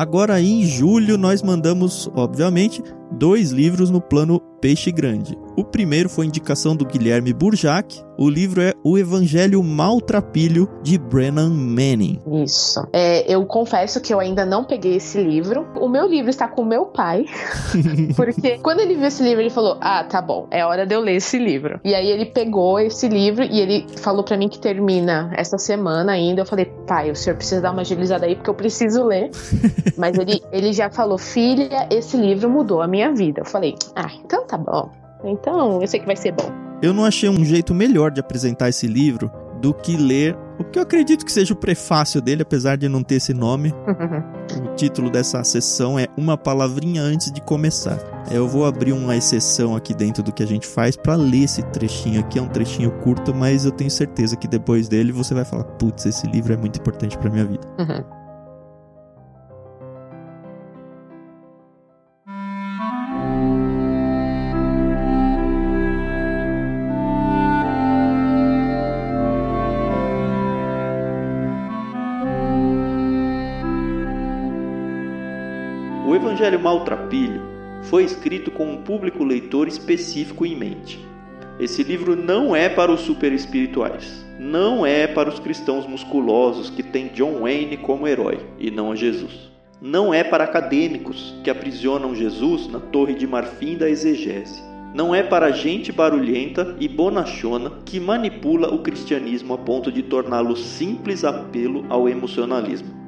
Agora 0.00 0.40
em 0.40 0.64
julho 0.64 1.18
nós 1.18 1.42
mandamos, 1.42 2.10
obviamente, 2.14 2.82
dois 3.12 3.50
livros 3.50 3.90
no 3.90 4.00
plano 4.00 4.40
Peixe 4.58 4.90
Grande. 4.90 5.36
O 5.60 5.64
primeiro 5.64 6.08
foi 6.08 6.24
indicação 6.24 6.74
do 6.74 6.86
Guilherme 6.86 7.34
Burjac. 7.34 8.02
O 8.16 8.30
livro 8.30 8.62
é 8.62 8.72
O 8.82 8.96
Evangelho 8.96 9.62
Maltrapilho 9.62 10.66
de 10.82 10.96
Brennan 10.96 11.50
Manning. 11.50 12.18
Isso. 12.42 12.80
É, 12.94 13.30
eu 13.30 13.44
confesso 13.44 14.00
que 14.00 14.12
eu 14.12 14.18
ainda 14.18 14.46
não 14.46 14.64
peguei 14.64 14.96
esse 14.96 15.22
livro. 15.22 15.66
O 15.78 15.86
meu 15.86 16.08
livro 16.08 16.30
está 16.30 16.48
com 16.48 16.62
o 16.62 16.64
meu 16.64 16.86
pai. 16.86 17.26
porque 18.16 18.56
quando 18.60 18.80
ele 18.80 18.94
viu 18.94 19.04
esse 19.04 19.22
livro, 19.22 19.42
ele 19.42 19.50
falou: 19.50 19.76
Ah, 19.82 20.02
tá 20.02 20.22
bom, 20.22 20.48
é 20.50 20.64
hora 20.64 20.86
de 20.86 20.94
eu 20.94 21.00
ler 21.00 21.16
esse 21.16 21.38
livro. 21.38 21.78
E 21.84 21.94
aí 21.94 22.08
ele 22.08 22.24
pegou 22.24 22.80
esse 22.80 23.06
livro 23.06 23.44
e 23.44 23.60
ele 23.60 23.86
falou 23.98 24.24
para 24.24 24.38
mim 24.38 24.48
que 24.48 24.58
termina 24.58 25.30
essa 25.36 25.58
semana 25.58 26.12
ainda. 26.12 26.40
Eu 26.40 26.46
falei: 26.46 26.72
Pai, 26.86 27.10
o 27.10 27.16
senhor 27.16 27.36
precisa 27.36 27.60
dar 27.60 27.72
uma 27.72 27.82
agilizada 27.82 28.24
aí 28.24 28.34
porque 28.34 28.48
eu 28.48 28.54
preciso 28.54 29.04
ler. 29.04 29.30
Mas 29.98 30.16
ele, 30.16 30.40
ele 30.52 30.72
já 30.72 30.88
falou: 30.88 31.18
Filha, 31.18 31.86
esse 31.90 32.16
livro 32.16 32.48
mudou 32.48 32.80
a 32.80 32.88
minha 32.88 33.12
vida. 33.12 33.42
Eu 33.42 33.46
falei: 33.46 33.74
Ah, 33.94 34.10
então 34.24 34.46
tá 34.46 34.56
bom. 34.56 34.99
Então, 35.24 35.80
eu 35.80 35.86
sei 35.86 36.00
que 36.00 36.06
vai 36.06 36.16
ser 36.16 36.32
bom. 36.32 36.50
Eu 36.82 36.94
não 36.94 37.04
achei 37.04 37.28
um 37.28 37.44
jeito 37.44 37.74
melhor 37.74 38.10
de 38.10 38.20
apresentar 38.20 38.68
esse 38.68 38.86
livro 38.86 39.30
do 39.60 39.74
que 39.74 39.96
ler 39.96 40.36
o 40.58 40.64
que 40.64 40.78
eu 40.78 40.82
acredito 40.82 41.24
que 41.24 41.32
seja 41.32 41.54
o 41.54 41.56
prefácio 41.56 42.20
dele, 42.20 42.42
apesar 42.42 42.76
de 42.76 42.86
não 42.86 43.02
ter 43.02 43.14
esse 43.14 43.32
nome. 43.32 43.72
o 44.62 44.74
título 44.74 45.10
dessa 45.10 45.42
sessão 45.42 45.98
é 45.98 46.06
Uma 46.18 46.36
Palavrinha 46.36 47.00
Antes 47.00 47.32
de 47.32 47.40
Começar. 47.40 47.98
Eu 48.30 48.46
vou 48.46 48.66
abrir 48.66 48.92
uma 48.92 49.16
exceção 49.16 49.74
aqui 49.74 49.94
dentro 49.94 50.22
do 50.22 50.32
que 50.32 50.42
a 50.42 50.46
gente 50.46 50.66
faz 50.66 50.96
para 50.96 51.14
ler 51.14 51.44
esse 51.44 51.62
trechinho 51.62 52.20
aqui. 52.20 52.38
É 52.38 52.42
um 52.42 52.48
trechinho 52.48 52.90
curto, 52.90 53.34
mas 53.34 53.64
eu 53.64 53.70
tenho 53.70 53.90
certeza 53.90 54.36
que 54.36 54.46
depois 54.46 54.86
dele 54.86 55.12
você 55.12 55.32
vai 55.32 55.46
falar: 55.46 55.64
putz, 55.64 56.04
esse 56.04 56.26
livro 56.26 56.52
é 56.52 56.56
muito 56.58 56.78
importante 56.78 57.16
para 57.16 57.30
minha 57.30 57.46
vida. 57.46 57.66
Uhum. 57.78 58.19
Evangelho 76.40 76.64
Maltrapilho 76.64 77.42
foi 77.82 78.02
escrito 78.02 78.50
com 78.50 78.64
um 78.64 78.78
público 78.78 79.22
leitor 79.22 79.68
específico 79.68 80.46
em 80.46 80.56
mente. 80.56 80.98
Esse 81.58 81.82
livro 81.82 82.16
não 82.16 82.56
é 82.56 82.66
para 82.66 82.90
os 82.90 83.02
super 83.02 83.30
espirituais, 83.30 84.24
não 84.38 84.86
é 84.86 85.06
para 85.06 85.28
os 85.28 85.38
cristãos 85.38 85.86
musculosos 85.86 86.70
que 86.70 86.82
têm 86.82 87.08
John 87.08 87.40
Wayne 87.40 87.76
como 87.76 88.08
herói 88.08 88.38
e 88.58 88.70
não 88.70 88.90
a 88.90 88.96
Jesus. 88.96 89.50
Não 89.82 90.14
é 90.14 90.24
para 90.24 90.44
acadêmicos 90.44 91.34
que 91.44 91.50
aprisionam 91.50 92.14
Jesus 92.14 92.66
na 92.68 92.80
torre 92.80 93.12
de 93.12 93.26
marfim 93.26 93.76
da 93.76 93.90
exegese. 93.90 94.62
Não 94.94 95.14
é 95.14 95.22
para 95.22 95.50
gente 95.50 95.92
barulhenta 95.92 96.74
e 96.80 96.88
bonachona 96.88 97.70
que 97.84 98.00
manipula 98.00 98.72
o 98.74 98.78
cristianismo 98.78 99.52
a 99.52 99.58
ponto 99.58 99.92
de 99.92 100.02
torná-lo 100.02 100.56
simples 100.56 101.22
apelo 101.22 101.84
ao 101.90 102.08
emocionalismo. 102.08 102.99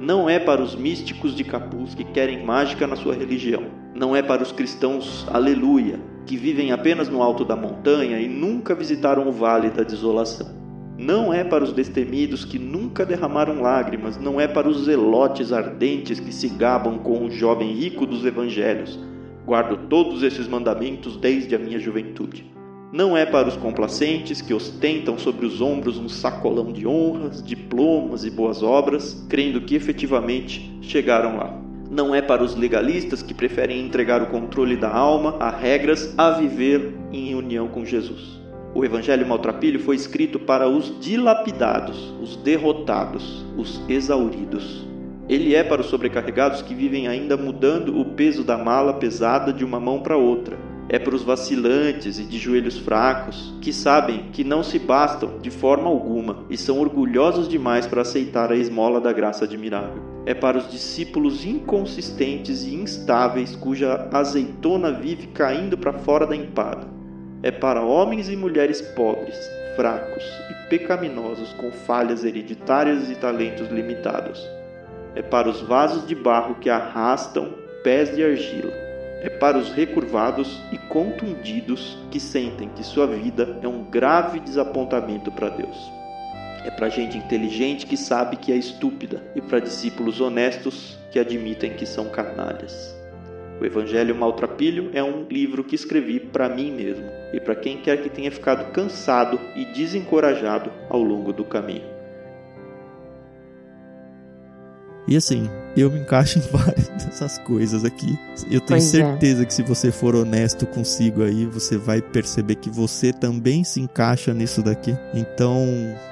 Não 0.00 0.30
é 0.30 0.38
para 0.38 0.62
os 0.62 0.76
místicos 0.76 1.34
de 1.34 1.42
capuz 1.42 1.92
que 1.92 2.04
querem 2.04 2.44
mágica 2.44 2.86
na 2.86 2.94
sua 2.94 3.14
religião. 3.14 3.64
Não 3.96 4.14
é 4.14 4.22
para 4.22 4.44
os 4.44 4.52
cristãos 4.52 5.26
aleluia, 5.28 5.98
que 6.24 6.36
vivem 6.36 6.70
apenas 6.70 7.08
no 7.08 7.20
alto 7.20 7.44
da 7.44 7.56
montanha 7.56 8.20
e 8.20 8.28
nunca 8.28 8.76
visitaram 8.76 9.26
o 9.26 9.32
vale 9.32 9.70
da 9.70 9.82
desolação. 9.82 10.56
Não 10.96 11.34
é 11.34 11.42
para 11.42 11.64
os 11.64 11.72
destemidos 11.72 12.44
que 12.44 12.60
nunca 12.60 13.04
derramaram 13.04 13.60
lágrimas, 13.60 14.16
não 14.16 14.40
é 14.40 14.46
para 14.46 14.68
os 14.68 14.84
zelotes 14.84 15.52
ardentes 15.52 16.20
que 16.20 16.32
se 16.32 16.48
gabam 16.48 16.98
com 16.98 17.24
o 17.24 17.30
jovem 17.30 17.72
rico 17.72 18.06
dos 18.06 18.24
evangelhos. 18.24 18.98
Guardo 19.44 19.88
todos 19.88 20.22
esses 20.22 20.46
mandamentos 20.46 21.16
desde 21.16 21.56
a 21.56 21.58
minha 21.58 21.80
juventude. 21.80 22.57
Não 22.90 23.14
é 23.14 23.26
para 23.26 23.48
os 23.48 23.56
complacentes 23.56 24.40
que 24.40 24.54
ostentam 24.54 25.18
sobre 25.18 25.44
os 25.44 25.60
ombros 25.60 25.98
um 25.98 26.08
sacolão 26.08 26.72
de 26.72 26.86
honras, 26.86 27.42
diplomas 27.42 28.24
e 28.24 28.30
boas 28.30 28.62
obras, 28.62 29.26
crendo 29.28 29.60
que 29.60 29.74
efetivamente 29.74 30.74
chegaram 30.80 31.36
lá. 31.36 31.54
Não 31.90 32.14
é 32.14 32.22
para 32.22 32.42
os 32.42 32.56
legalistas 32.56 33.22
que 33.22 33.34
preferem 33.34 33.84
entregar 33.84 34.22
o 34.22 34.28
controle 34.28 34.74
da 34.74 34.90
alma 34.90 35.36
a 35.38 35.50
regras 35.50 36.14
a 36.16 36.30
viver 36.30 36.94
em 37.12 37.34
união 37.34 37.68
com 37.68 37.84
Jesus. 37.84 38.40
O 38.74 38.82
Evangelho 38.82 39.26
Maltrapilho 39.26 39.80
foi 39.80 39.96
escrito 39.96 40.38
para 40.38 40.66
os 40.66 40.98
dilapidados, 40.98 42.14
os 42.22 42.36
derrotados, 42.36 43.44
os 43.58 43.82
exauridos. 43.86 44.86
Ele 45.28 45.54
é 45.54 45.62
para 45.62 45.82
os 45.82 45.88
sobrecarregados 45.88 46.62
que 46.62 46.74
vivem 46.74 47.06
ainda 47.06 47.36
mudando 47.36 48.00
o 48.00 48.04
peso 48.06 48.42
da 48.42 48.56
mala 48.56 48.94
pesada 48.94 49.52
de 49.52 49.62
uma 49.62 49.78
mão 49.78 50.00
para 50.00 50.16
outra 50.16 50.67
é 50.88 50.98
para 50.98 51.14
os 51.14 51.22
vacilantes 51.22 52.18
e 52.18 52.24
de 52.24 52.38
joelhos 52.38 52.78
fracos, 52.78 53.54
que 53.60 53.72
sabem 53.72 54.30
que 54.32 54.42
não 54.42 54.62
se 54.62 54.78
bastam 54.78 55.38
de 55.38 55.50
forma 55.50 55.88
alguma 55.88 56.44
e 56.48 56.56
são 56.56 56.80
orgulhosos 56.80 57.46
demais 57.46 57.86
para 57.86 58.02
aceitar 58.02 58.50
a 58.50 58.56
esmola 58.56 59.00
da 59.00 59.12
graça 59.12 59.44
admirável. 59.44 60.02
É 60.24 60.32
para 60.32 60.58
os 60.58 60.70
discípulos 60.70 61.44
inconsistentes 61.44 62.64
e 62.64 62.74
instáveis 62.74 63.54
cuja 63.54 64.08
azeitona 64.12 64.90
vive 64.90 65.26
caindo 65.28 65.76
para 65.76 65.92
fora 65.92 66.26
da 66.26 66.34
empada. 66.34 66.88
É 67.42 67.50
para 67.50 67.82
homens 67.82 68.28
e 68.28 68.36
mulheres 68.36 68.80
pobres, 68.80 69.38
fracos 69.76 70.24
e 70.50 70.68
pecaminosos 70.70 71.52
com 71.52 71.70
falhas 71.70 72.24
hereditárias 72.24 73.10
e 73.10 73.14
talentos 73.14 73.68
limitados. 73.68 74.42
É 75.14 75.22
para 75.22 75.48
os 75.48 75.60
vasos 75.60 76.06
de 76.06 76.14
barro 76.14 76.56
que 76.56 76.70
arrastam 76.70 77.52
pés 77.84 78.14
de 78.14 78.24
argila. 78.24 78.87
É 79.20 79.28
para 79.28 79.58
os 79.58 79.72
recurvados 79.72 80.60
e 80.70 80.78
contundidos 80.78 81.98
que 82.10 82.20
sentem 82.20 82.68
que 82.68 82.84
sua 82.84 83.06
vida 83.06 83.58
é 83.62 83.66
um 83.66 83.82
grave 83.82 84.38
desapontamento 84.38 85.32
para 85.32 85.48
Deus. 85.48 85.90
É 86.64 86.70
para 86.70 86.88
gente 86.88 87.18
inteligente 87.18 87.86
que 87.86 87.96
sabe 87.96 88.36
que 88.36 88.52
é 88.52 88.56
estúpida 88.56 89.22
e 89.34 89.40
para 89.40 89.58
discípulos 89.58 90.20
honestos 90.20 90.96
que 91.10 91.18
admitem 91.18 91.72
que 91.74 91.86
são 91.86 92.08
canalhas. 92.10 92.96
O 93.60 93.64
Evangelho 93.64 94.14
Maltrapilho 94.14 94.90
é 94.94 95.02
um 95.02 95.24
livro 95.24 95.64
que 95.64 95.74
escrevi 95.74 96.20
para 96.20 96.48
mim 96.48 96.70
mesmo 96.70 97.10
e 97.32 97.40
para 97.40 97.56
quem 97.56 97.78
quer 97.78 98.00
que 98.00 98.08
tenha 98.08 98.30
ficado 98.30 98.70
cansado 98.70 99.40
e 99.56 99.64
desencorajado 99.64 100.70
ao 100.88 101.02
longo 101.02 101.32
do 101.32 101.44
caminho. 101.44 101.97
E 105.08 105.16
assim, 105.16 105.48
eu 105.74 105.90
me 105.90 106.00
encaixo 106.00 106.38
em 106.38 106.42
várias 106.52 106.88
dessas 106.88 107.38
coisas 107.38 107.84
aqui. 107.84 108.18
Eu 108.50 108.60
tenho 108.60 108.80
pois 108.80 108.94
é. 108.94 108.98
certeza 108.98 109.42
é. 109.42 109.44
que 109.46 109.54
se 109.54 109.62
você 109.62 109.90
for 109.90 110.14
honesto 110.14 110.66
consigo 110.66 111.22
aí, 111.22 111.46
você 111.46 111.76
vai 111.78 112.02
perceber 112.02 112.56
que 112.56 112.68
você 112.68 113.12
também 113.12 113.64
se 113.64 113.80
encaixa 113.80 114.34
nisso 114.34 114.62
daqui. 114.62 114.94
Então, 115.14 115.64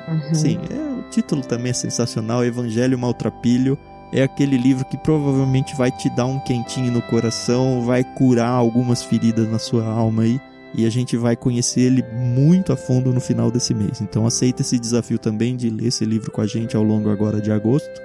uhum. 0.08 0.34
sim, 0.34 0.58
é, 0.70 0.98
o 0.98 1.02
título 1.10 1.42
também 1.42 1.70
é 1.70 1.74
sensacional, 1.74 2.44
Evangelho 2.44 2.98
Maltrapilho 2.98 3.78
é 4.12 4.22
aquele 4.22 4.56
livro 4.56 4.84
que 4.84 4.96
provavelmente 4.96 5.74
vai 5.76 5.90
te 5.90 6.08
dar 6.10 6.26
um 6.26 6.38
quentinho 6.38 6.92
no 6.92 7.02
coração, 7.02 7.82
vai 7.84 8.04
curar 8.04 8.50
algumas 8.50 9.02
feridas 9.02 9.48
na 9.48 9.58
sua 9.58 9.84
alma 9.84 10.22
aí. 10.22 10.40
E 10.74 10.84
a 10.84 10.90
gente 10.90 11.16
vai 11.16 11.34
conhecer 11.36 11.80
ele 11.80 12.04
muito 12.12 12.72
a 12.72 12.76
fundo 12.76 13.12
no 13.12 13.20
final 13.20 13.50
desse 13.50 13.72
mês. 13.72 14.00
Então 14.00 14.26
aceita 14.26 14.62
esse 14.62 14.78
desafio 14.78 15.18
também 15.18 15.56
de 15.56 15.70
ler 15.70 15.86
esse 15.86 16.04
livro 16.04 16.30
com 16.30 16.40
a 16.40 16.46
gente 16.46 16.76
ao 16.76 16.82
longo 16.82 17.08
agora 17.08 17.40
de 17.40 17.50
agosto. 17.50 18.00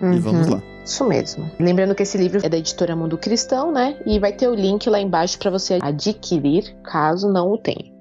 Uhum. 0.00 0.14
E 0.14 0.18
vamos 0.18 0.46
lá. 0.48 0.62
Isso 0.84 1.04
mesmo. 1.04 1.50
Lembrando 1.58 1.94
que 1.94 2.02
esse 2.02 2.16
livro 2.16 2.40
é 2.44 2.48
da 2.48 2.58
editora 2.58 2.94
Mundo 2.94 3.18
Cristão, 3.18 3.72
né? 3.72 3.96
E 4.06 4.18
vai 4.20 4.32
ter 4.32 4.48
o 4.48 4.54
link 4.54 4.88
lá 4.88 5.00
embaixo 5.00 5.38
para 5.38 5.50
você 5.50 5.78
adquirir, 5.82 6.76
caso 6.84 7.28
não 7.28 7.52
o 7.52 7.58
tenha. 7.58 7.94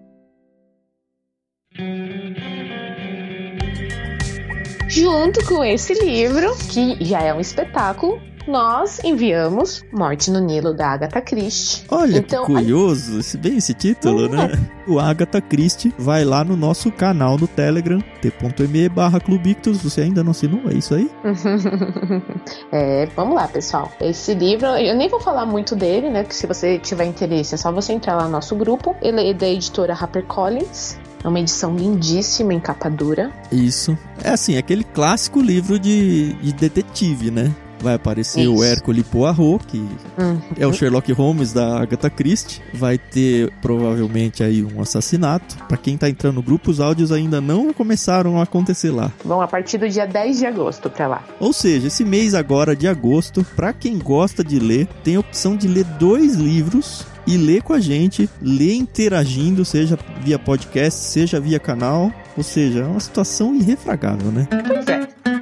Junto 4.88 5.44
com 5.46 5.64
esse 5.64 5.94
livro, 5.96 6.56
que 6.72 7.04
já 7.04 7.22
é 7.22 7.34
um 7.34 7.40
espetáculo, 7.40 8.22
nós 8.48 9.00
enviamos 9.04 9.84
Morte 9.92 10.30
no 10.32 10.40
Nilo 10.40 10.74
da 10.74 10.90
Agatha 10.90 11.22
Christie. 11.22 11.84
Olha 11.90 12.18
então, 12.18 12.46
que 12.46 12.54
curioso, 12.54 13.38
bem 13.40 13.58
esse 13.58 13.74
título, 13.74 14.26
é. 14.26 14.30
né? 14.30 14.52
O 14.88 15.00
Agatha 15.00 15.42
Christie 15.42 15.94
vai 15.98 16.24
lá 16.24 16.44
no 16.44 16.56
nosso 16.56 16.92
canal 16.92 17.38
no 17.38 17.48
Telegram, 17.48 18.00
t.me 18.22 18.90
barra 18.90 19.20
Clubictus. 19.20 19.82
Você 19.82 20.02
ainda 20.02 20.24
não 20.24 20.32
assinou? 20.32 20.70
É 20.70 20.74
isso 20.76 20.94
aí? 20.94 21.10
é, 22.72 23.08
vamos 23.16 23.36
lá, 23.36 23.48
pessoal. 23.48 23.92
Esse 24.00 24.34
livro, 24.34 24.68
eu 24.68 24.96
nem 24.96 25.10
vou 25.10 25.20
falar 25.20 25.46
muito 25.46 25.76
dele, 25.76 26.10
né? 26.10 26.24
Que 26.24 26.36
se 26.36 26.46
você 26.46 26.78
tiver 26.78 27.06
interesse, 27.06 27.56
é 27.56 27.58
só 27.58 27.72
você 27.72 27.94
entrar 27.94 28.16
lá 28.16 28.26
no 28.26 28.32
nosso 28.32 28.56
grupo. 28.56 28.96
Ele 29.02 29.30
é 29.30 29.34
da 29.34 29.48
editora 29.48 29.94
HarperCollins. 29.94 30.98
É 31.24 31.28
uma 31.28 31.40
edição 31.40 31.76
lindíssima 31.76 32.54
em 32.54 32.60
capa 32.60 32.88
dura. 32.88 33.32
Isso. 33.52 33.98
É 34.24 34.30
assim, 34.30 34.58
aquele 34.58 34.84
clássico 34.84 35.42
livro 35.42 35.80
de, 35.80 36.34
de 36.34 36.54
detetive, 36.54 37.32
né? 37.32 37.52
Vai 37.86 37.94
aparecer 37.94 38.42
Isso. 38.42 38.56
o 38.56 38.64
Hércules 38.64 39.06
Poirot, 39.06 39.64
que 39.68 39.78
uhum. 39.78 40.42
é 40.58 40.66
o 40.66 40.74
Sherlock 40.74 41.12
Holmes 41.14 41.54
da 41.54 41.82
Agatha 41.82 42.10
Christie. 42.10 42.60
Vai 42.74 42.98
ter 42.98 43.54
provavelmente 43.62 44.44
aí 44.44 44.64
um 44.64 44.82
assassinato. 44.82 45.56
Para 45.68 45.78
quem 45.78 45.96
tá 45.96 46.10
entrando 46.10 46.38
no 46.38 46.42
grupo, 46.42 46.72
os 46.72 46.80
áudios 46.80 47.12
ainda 47.12 47.40
não 47.40 47.72
começaram 47.72 48.40
a 48.40 48.44
acontecer 48.44 48.90
lá. 48.90 49.12
Vão 49.24 49.40
a 49.40 49.48
partir 49.48 49.78
do 49.78 49.88
dia 49.88 50.08
10 50.08 50.40
de 50.40 50.48
agosto 50.48 50.90
para 50.90 51.06
lá. 51.06 51.24
Ou 51.40 51.54
seja, 51.54 51.86
esse 51.86 52.04
mês 52.04 52.34
agora 52.34 52.76
de 52.76 52.88
agosto, 52.88 53.46
para 53.56 53.72
quem 53.72 54.00
gosta 54.00 54.44
de 54.44 54.58
ler, 54.58 54.88
tem 55.04 55.18
a 55.18 55.20
opção 55.20 55.56
de 55.56 55.68
ler 55.68 55.84
dois 56.00 56.34
livros 56.34 57.06
e 57.28 57.38
ler 57.38 57.62
com 57.62 57.74
a 57.74 57.80
gente, 57.80 58.28
ler 58.42 58.74
interagindo, 58.74 59.64
seja 59.64 59.96
via 60.22 60.40
podcast, 60.40 61.00
seja 61.02 61.40
via 61.40 61.60
canal. 61.60 62.12
Ou 62.36 62.42
seja, 62.42 62.80
é 62.80 62.86
uma 62.86 63.00
situação 63.00 63.54
irrefragável, 63.54 64.32
né? 64.32 64.48
Pois 64.68 64.88
é. 64.88 65.35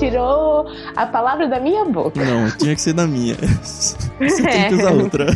Tirou 0.00 0.66
a 0.96 1.06
palavra 1.06 1.46
da 1.46 1.60
minha 1.60 1.84
boca. 1.84 2.24
Não, 2.24 2.50
tinha 2.56 2.74
que 2.74 2.80
ser 2.80 2.94
da 2.94 3.06
minha. 3.06 3.36
Você 4.18 4.42
tem 4.42 4.68
que 4.68 4.74
usar 4.74 4.92
outra. 4.92 5.26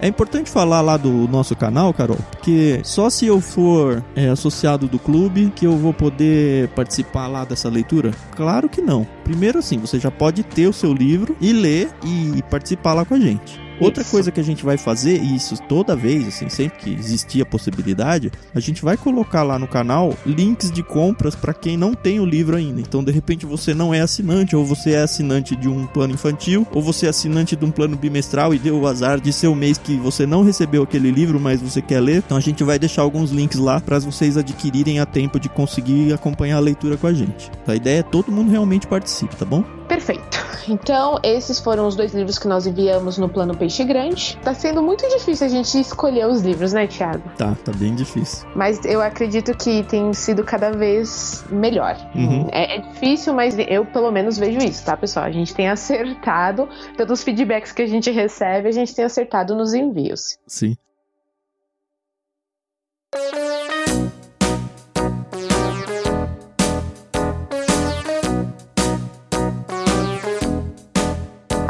É 0.00 0.06
importante 0.06 0.48
falar 0.48 0.80
lá 0.80 0.96
do 0.96 1.10
nosso 1.28 1.56
canal, 1.56 1.92
Carol, 1.92 2.18
porque 2.30 2.80
só 2.84 3.10
se 3.10 3.26
eu 3.26 3.40
for 3.40 4.02
é, 4.14 4.28
associado 4.28 4.86
do 4.86 4.98
clube 4.98 5.52
que 5.54 5.66
eu 5.66 5.76
vou 5.76 5.92
poder 5.92 6.68
participar 6.68 7.26
lá 7.26 7.44
dessa 7.44 7.68
leitura? 7.68 8.12
Claro 8.36 8.68
que 8.68 8.80
não. 8.80 9.04
Primeiro 9.24 9.58
assim, 9.58 9.78
você 9.78 9.98
já 9.98 10.10
pode 10.10 10.44
ter 10.44 10.68
o 10.68 10.72
seu 10.72 10.92
livro 10.92 11.36
e 11.40 11.52
ler 11.52 11.90
e 12.04 12.40
participar 12.48 12.94
lá 12.94 13.04
com 13.04 13.14
a 13.14 13.20
gente. 13.20 13.67
Outra 13.80 14.02
isso. 14.02 14.10
coisa 14.10 14.30
que 14.30 14.40
a 14.40 14.44
gente 14.44 14.64
vai 14.64 14.76
fazer, 14.76 15.22
e 15.22 15.36
isso 15.36 15.56
toda 15.68 15.94
vez, 15.94 16.26
assim, 16.28 16.48
sempre 16.48 16.78
que 16.78 16.90
existir 16.92 17.42
a 17.42 17.46
possibilidade, 17.46 18.30
a 18.54 18.60
gente 18.60 18.82
vai 18.82 18.96
colocar 18.96 19.42
lá 19.42 19.58
no 19.58 19.68
canal 19.68 20.14
links 20.26 20.70
de 20.70 20.82
compras 20.82 21.34
para 21.34 21.54
quem 21.54 21.76
não 21.76 21.94
tem 21.94 22.20
o 22.20 22.24
livro 22.24 22.56
ainda. 22.56 22.80
Então, 22.80 23.02
de 23.02 23.12
repente, 23.12 23.46
você 23.46 23.74
não 23.74 23.92
é 23.94 24.00
assinante, 24.00 24.56
ou 24.56 24.64
você 24.64 24.92
é 24.92 25.02
assinante 25.02 25.54
de 25.54 25.68
um 25.68 25.86
plano 25.86 26.14
infantil, 26.14 26.66
ou 26.72 26.82
você 26.82 27.06
é 27.06 27.08
assinante 27.08 27.56
de 27.56 27.64
um 27.64 27.70
plano 27.70 27.96
bimestral 27.96 28.54
e 28.54 28.58
deu 28.58 28.80
o 28.80 28.86
azar 28.86 29.20
de 29.20 29.32
ser 29.32 29.48
o 29.48 29.54
mês 29.54 29.78
que 29.78 29.96
você 29.96 30.26
não 30.26 30.42
recebeu 30.42 30.82
aquele 30.82 31.10
livro, 31.10 31.38
mas 31.38 31.60
você 31.60 31.80
quer 31.80 32.00
ler. 32.00 32.18
Então, 32.18 32.36
a 32.36 32.40
gente 32.40 32.64
vai 32.64 32.78
deixar 32.78 33.02
alguns 33.02 33.30
links 33.30 33.58
lá 33.58 33.80
para 33.80 33.98
vocês 33.98 34.36
adquirirem 34.36 35.00
a 35.00 35.06
tempo 35.06 35.38
de 35.38 35.48
conseguir 35.48 36.12
acompanhar 36.12 36.56
a 36.56 36.60
leitura 36.60 36.96
com 36.96 37.06
a 37.06 37.12
gente. 37.12 37.50
A 37.66 37.74
ideia 37.74 38.00
é 38.00 38.02
todo 38.02 38.32
mundo 38.32 38.50
realmente 38.50 38.86
participe, 38.86 39.36
tá 39.36 39.44
bom? 39.44 39.77
Perfeito. 39.88 40.46
Então, 40.68 41.18
esses 41.22 41.58
foram 41.58 41.86
os 41.86 41.96
dois 41.96 42.12
livros 42.12 42.38
que 42.38 42.46
nós 42.46 42.66
enviamos 42.66 43.16
no 43.16 43.28
plano 43.28 43.56
Peixe 43.56 43.84
Grande. 43.84 44.38
Tá 44.42 44.52
sendo 44.52 44.82
muito 44.82 45.08
difícil 45.08 45.46
a 45.46 45.48
gente 45.48 45.80
escolher 45.80 46.26
os 46.26 46.42
livros, 46.42 46.74
né, 46.74 46.86
Thiago? 46.86 47.22
Tá, 47.38 47.56
tá 47.64 47.72
bem 47.72 47.94
difícil. 47.94 48.46
Mas 48.54 48.84
eu 48.84 49.00
acredito 49.00 49.56
que 49.56 49.82
tem 49.84 50.12
sido 50.12 50.44
cada 50.44 50.70
vez 50.70 51.42
melhor. 51.48 51.96
Uhum. 52.14 52.48
É, 52.52 52.76
é, 52.76 52.80
difícil, 52.80 53.32
mas 53.32 53.56
eu 53.58 53.86
pelo 53.86 54.10
menos 54.10 54.36
vejo 54.36 54.58
isso, 54.58 54.84
tá, 54.84 54.96
pessoal? 54.96 55.24
A 55.24 55.30
gente 55.30 55.54
tem 55.54 55.68
acertado, 55.68 56.68
pelos 56.96 57.22
feedbacks 57.22 57.72
que 57.72 57.82
a 57.82 57.86
gente 57.86 58.10
recebe, 58.10 58.68
a 58.68 58.72
gente 58.72 58.94
tem 58.94 59.04
acertado 59.06 59.54
nos 59.54 59.72
envios. 59.72 60.38
Sim. 60.46 60.76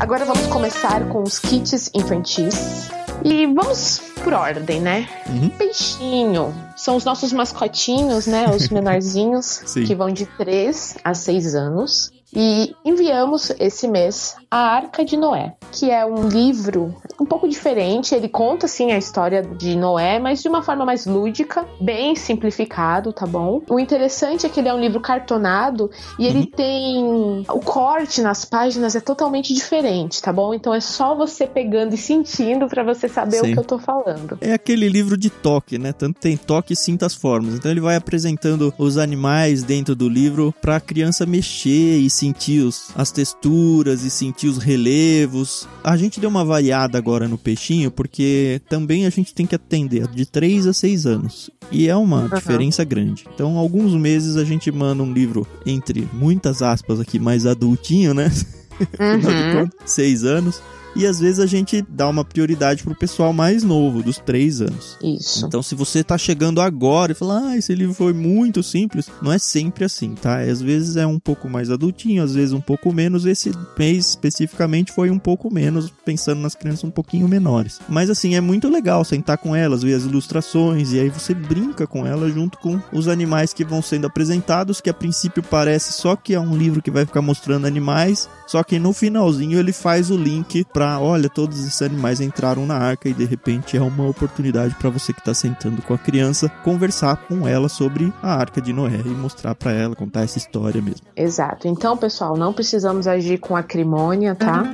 Agora 0.09 0.25
vamos 0.25 0.47
começar 0.47 1.07
com 1.11 1.23
os 1.23 1.39
kits 1.39 1.91
infantis. 1.95 2.89
E 3.23 3.45
vamos 3.45 4.01
por 4.25 4.33
ordem, 4.33 4.81
né? 4.81 5.07
Uhum. 5.29 5.51
Peixinho. 5.51 6.55
São 6.75 6.97
os 6.97 7.05
nossos 7.05 7.31
mascotinhos, 7.31 8.27
né? 8.27 8.47
Os 8.49 8.71
menorzinhos, 8.73 9.59
que 9.87 9.95
vão 9.95 10.09
de 10.09 10.25
3 10.25 10.97
a 11.05 11.13
6 11.13 11.55
anos. 11.55 12.11
E 12.35 12.75
enviamos 12.83 13.51
esse 13.61 13.87
mês 13.87 14.35
A 14.51 14.77
Arca 14.77 15.05
de 15.05 15.15
Noé, 15.15 15.55
que 15.73 15.91
é 15.91 16.05
um 16.05 16.29
livro 16.29 16.95
um 17.21 17.25
pouco 17.25 17.49
diferente. 17.49 18.15
Ele 18.15 18.29
conta, 18.29 18.67
assim, 18.67 18.93
a 18.93 18.99
história 18.99 19.43
de 19.43 19.77
Noé, 19.77 20.19
mas 20.19 20.43
de 20.43 20.49
uma 20.49 20.63
forma 20.63 20.85
mais 20.85 21.07
lúdica, 21.07 21.67
bem 21.81 22.15
simplificado, 22.15 23.13
tá 23.13 23.27
bom? 23.27 23.63
O 23.69 23.79
interessante 23.79 24.47
é 24.47 24.49
que 24.49 24.61
ele 24.61 24.69
é 24.69 24.75
um 24.75 24.81
livro 24.81 25.01
cartonado 25.01 25.91
e 26.19 26.27
ele 26.27 26.41
uhum. 26.41 26.47
tem. 26.47 27.45
O 27.49 27.61
corte 27.61 28.21
nas 28.21 28.45
páginas 28.45 28.95
é 28.95 29.01
totalmente 29.01 29.53
diferente, 29.53 30.23
tá 30.23 30.33
bom? 30.33 30.55
Então 30.55 30.73
é 30.73 30.81
só 30.81 31.15
você 31.15 31.47
pegando 31.47 31.95
e 31.95 31.99
sentindo 31.99 32.69
para 32.69 32.83
você 32.83 33.09
saber 33.09 33.39
Sim. 33.39 33.51
o 33.51 33.53
que 33.53 33.59
eu 33.59 33.65
tô 33.65 33.79
falando. 33.79 34.39
É 34.41 34.53
aquele 34.53 34.89
livro 34.89 35.17
de 35.17 35.31
toque, 35.31 35.79
né? 35.79 35.93
Tanto 35.93 36.21
tem 36.21 36.37
toque 36.37 36.73
e 36.73 36.77
sinta 36.77 37.07
as 37.07 37.15
formas. 37.15 37.55
Então 37.55 37.71
ele 37.71 37.81
vai 37.81 37.97
apresentando 37.97 38.73
os 38.79 38.99
animais 38.99 39.63
dentro 39.63 39.95
do 39.95 40.09
livro 40.09 40.55
pra 40.61 40.81
criança 40.81 41.27
mexer 41.27 41.99
e 41.99 42.09
sentir 42.11 42.61
os, 42.61 42.91
as 42.95 43.11
texturas 43.11 44.05
e 44.05 44.11
sentir 44.11 44.49
os 44.49 44.59
relevos. 44.59 45.58
A 45.83 45.97
gente 45.97 46.21
deu 46.21 46.29
uma 46.29 46.45
variada 46.45 46.99
agora 46.99 47.27
no 47.27 47.39
peixinho 47.39 47.91
porque 47.91 48.61
também 48.69 49.07
a 49.07 49.11
gente 49.11 49.35
tem 49.35 49.47
que 49.47 49.55
atender 49.55 50.07
de 50.09 50.27
3 50.27 50.67
a 50.67 50.73
6 50.73 51.07
anos. 51.07 51.51
E 51.71 51.89
é 51.89 51.97
uma 51.97 52.23
uhum. 52.23 52.29
diferença 52.29 52.85
grande. 52.85 53.27
Então, 53.35 53.57
alguns 53.57 53.93
meses 53.95 54.37
a 54.37 54.45
gente 54.45 54.71
manda 54.71 55.03
um 55.03 55.13
livro 55.13 55.47
entre 55.67 56.09
muitas 56.13 56.63
aspas 56.63 57.01
aqui 57.01 57.19
mais 57.19 57.47
adultinho, 57.47 58.15
né? 58.15 58.31
Uhum. 58.79 59.69
6 59.85 60.23
anos. 60.23 60.63
E 60.99 61.07
às 61.07 61.21
vezes 61.21 61.39
a 61.39 61.47
gente 61.47 61.81
dá 61.89 62.09
uma 62.09 62.25
prioridade 62.25 62.83
pro 62.83 62.93
pessoal 62.93 63.33
mais 63.33 63.63
novo, 63.63 64.03
dos 64.03 64.19
três 64.19 64.61
anos. 64.61 64.99
Isso. 65.01 65.47
Então, 65.47 65.63
se 65.63 65.77
você 65.77 66.03
tá 66.03 66.19
chegando 66.19 66.61
agora 66.61 67.13
e 67.13 67.15
fala, 67.15 67.51
ah, 67.51 67.57
esse 67.57 67.73
livro 67.73 67.95
foi 67.95 68.13
muito 68.13 68.65
simples, 68.65 69.09
não 69.23 69.31
é 69.33 69.39
sempre 69.39 69.85
assim, 69.85 70.17
tá? 70.17 70.41
Às 70.41 70.61
vezes 70.61 70.97
é 70.97 71.07
um 71.07 71.21
pouco 71.21 71.49
mais 71.49 71.71
adultinho, 71.71 72.23
às 72.23 72.35
vezes 72.35 72.53
um 72.53 72.61
pouco 72.61 72.93
menos. 72.93 73.27
Esse 73.27 73.53
mês 73.79 74.09
especificamente 74.09 74.91
foi 74.91 75.09
um 75.09 75.21
pouco 75.21 75.55
menos, 75.55 75.93
pensando 76.05 76.41
nas 76.41 76.57
crianças 76.57 76.83
um 76.83 76.91
pouquinho 76.91 77.29
menores. 77.29 77.79
Mas 77.89 78.11
assim, 78.11 78.35
é 78.35 78.41
muito 78.41 78.69
legal 78.69 79.05
sentar 79.05 79.39
com 79.39 79.55
elas, 79.55 79.85
ver 79.85 79.95
as 79.95 80.03
ilustrações 80.03 80.93
e 80.93 80.99
aí 80.99 81.11
você 81.11 81.33
brinca 81.33 81.87
com 81.87 82.05
elas 82.05 82.35
junto 82.35 82.59
com 82.59 82.81
os 82.93 83.07
animais 83.07 83.53
que 83.53 83.65
vão 83.65 83.81
sendo 83.81 84.09
apresentados, 84.09 84.81
que 84.81 84.91
a 84.91 84.95
princípio 84.95 85.45
parece 85.45 85.93
só 85.93 86.17
que 86.17 86.35
é 86.35 86.41
um 86.41 86.57
livro 86.57 86.83
que 86.83 86.91
vai 86.91 87.07
ficar 87.07 87.23
mostrando 87.23 87.69
animais, 87.69 88.29
só 88.49 88.65
que 88.65 88.79
no 88.79 88.95
finalzinho 88.95 89.59
ele 89.59 89.75
faz 89.75 90.11
o 90.11 90.17
link 90.17 90.65
para, 90.73 90.99
olha, 90.99 91.29
todos 91.29 91.61
esses 91.61 91.83
animais 91.83 92.19
entraram 92.19 92.65
na 92.65 92.79
arca 92.79 93.07
e 93.07 93.13
de 93.13 93.27
repente 93.27 93.77
é 93.77 93.83
uma 93.83 94.09
oportunidade 94.09 94.75
para 94.77 94.89
você 94.89 95.13
que 95.13 95.23
tá 95.23 95.35
sentando 95.35 95.83
com 95.83 95.93
a 95.93 95.99
criança 95.99 96.49
conversar 96.65 97.29
com 97.29 97.47
ela 97.47 97.69
sobre 97.69 98.11
a 98.23 98.35
arca 98.35 98.59
de 98.59 98.73
Noé 98.73 99.03
e 99.05 99.11
mostrar 99.11 99.55
para 99.55 99.73
ela, 99.73 99.95
contar 99.95 100.23
essa 100.23 100.39
história 100.39 100.81
mesmo. 100.81 101.07
Exato. 101.15 101.69
Então, 101.69 101.95
pessoal, 101.95 102.39
não 102.39 102.55
precisamos 102.55 103.07
agir 103.07 103.39
com 103.39 103.55
acrimônia, 103.55 104.35
tá? 104.35 104.65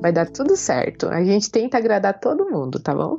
Vai 0.00 0.12
dar 0.12 0.26
tudo 0.26 0.56
certo. 0.56 1.08
A 1.08 1.24
gente 1.24 1.50
tenta 1.50 1.76
agradar 1.76 2.20
todo 2.20 2.48
mundo, 2.48 2.78
tá 2.78 2.94
bom? 2.94 3.18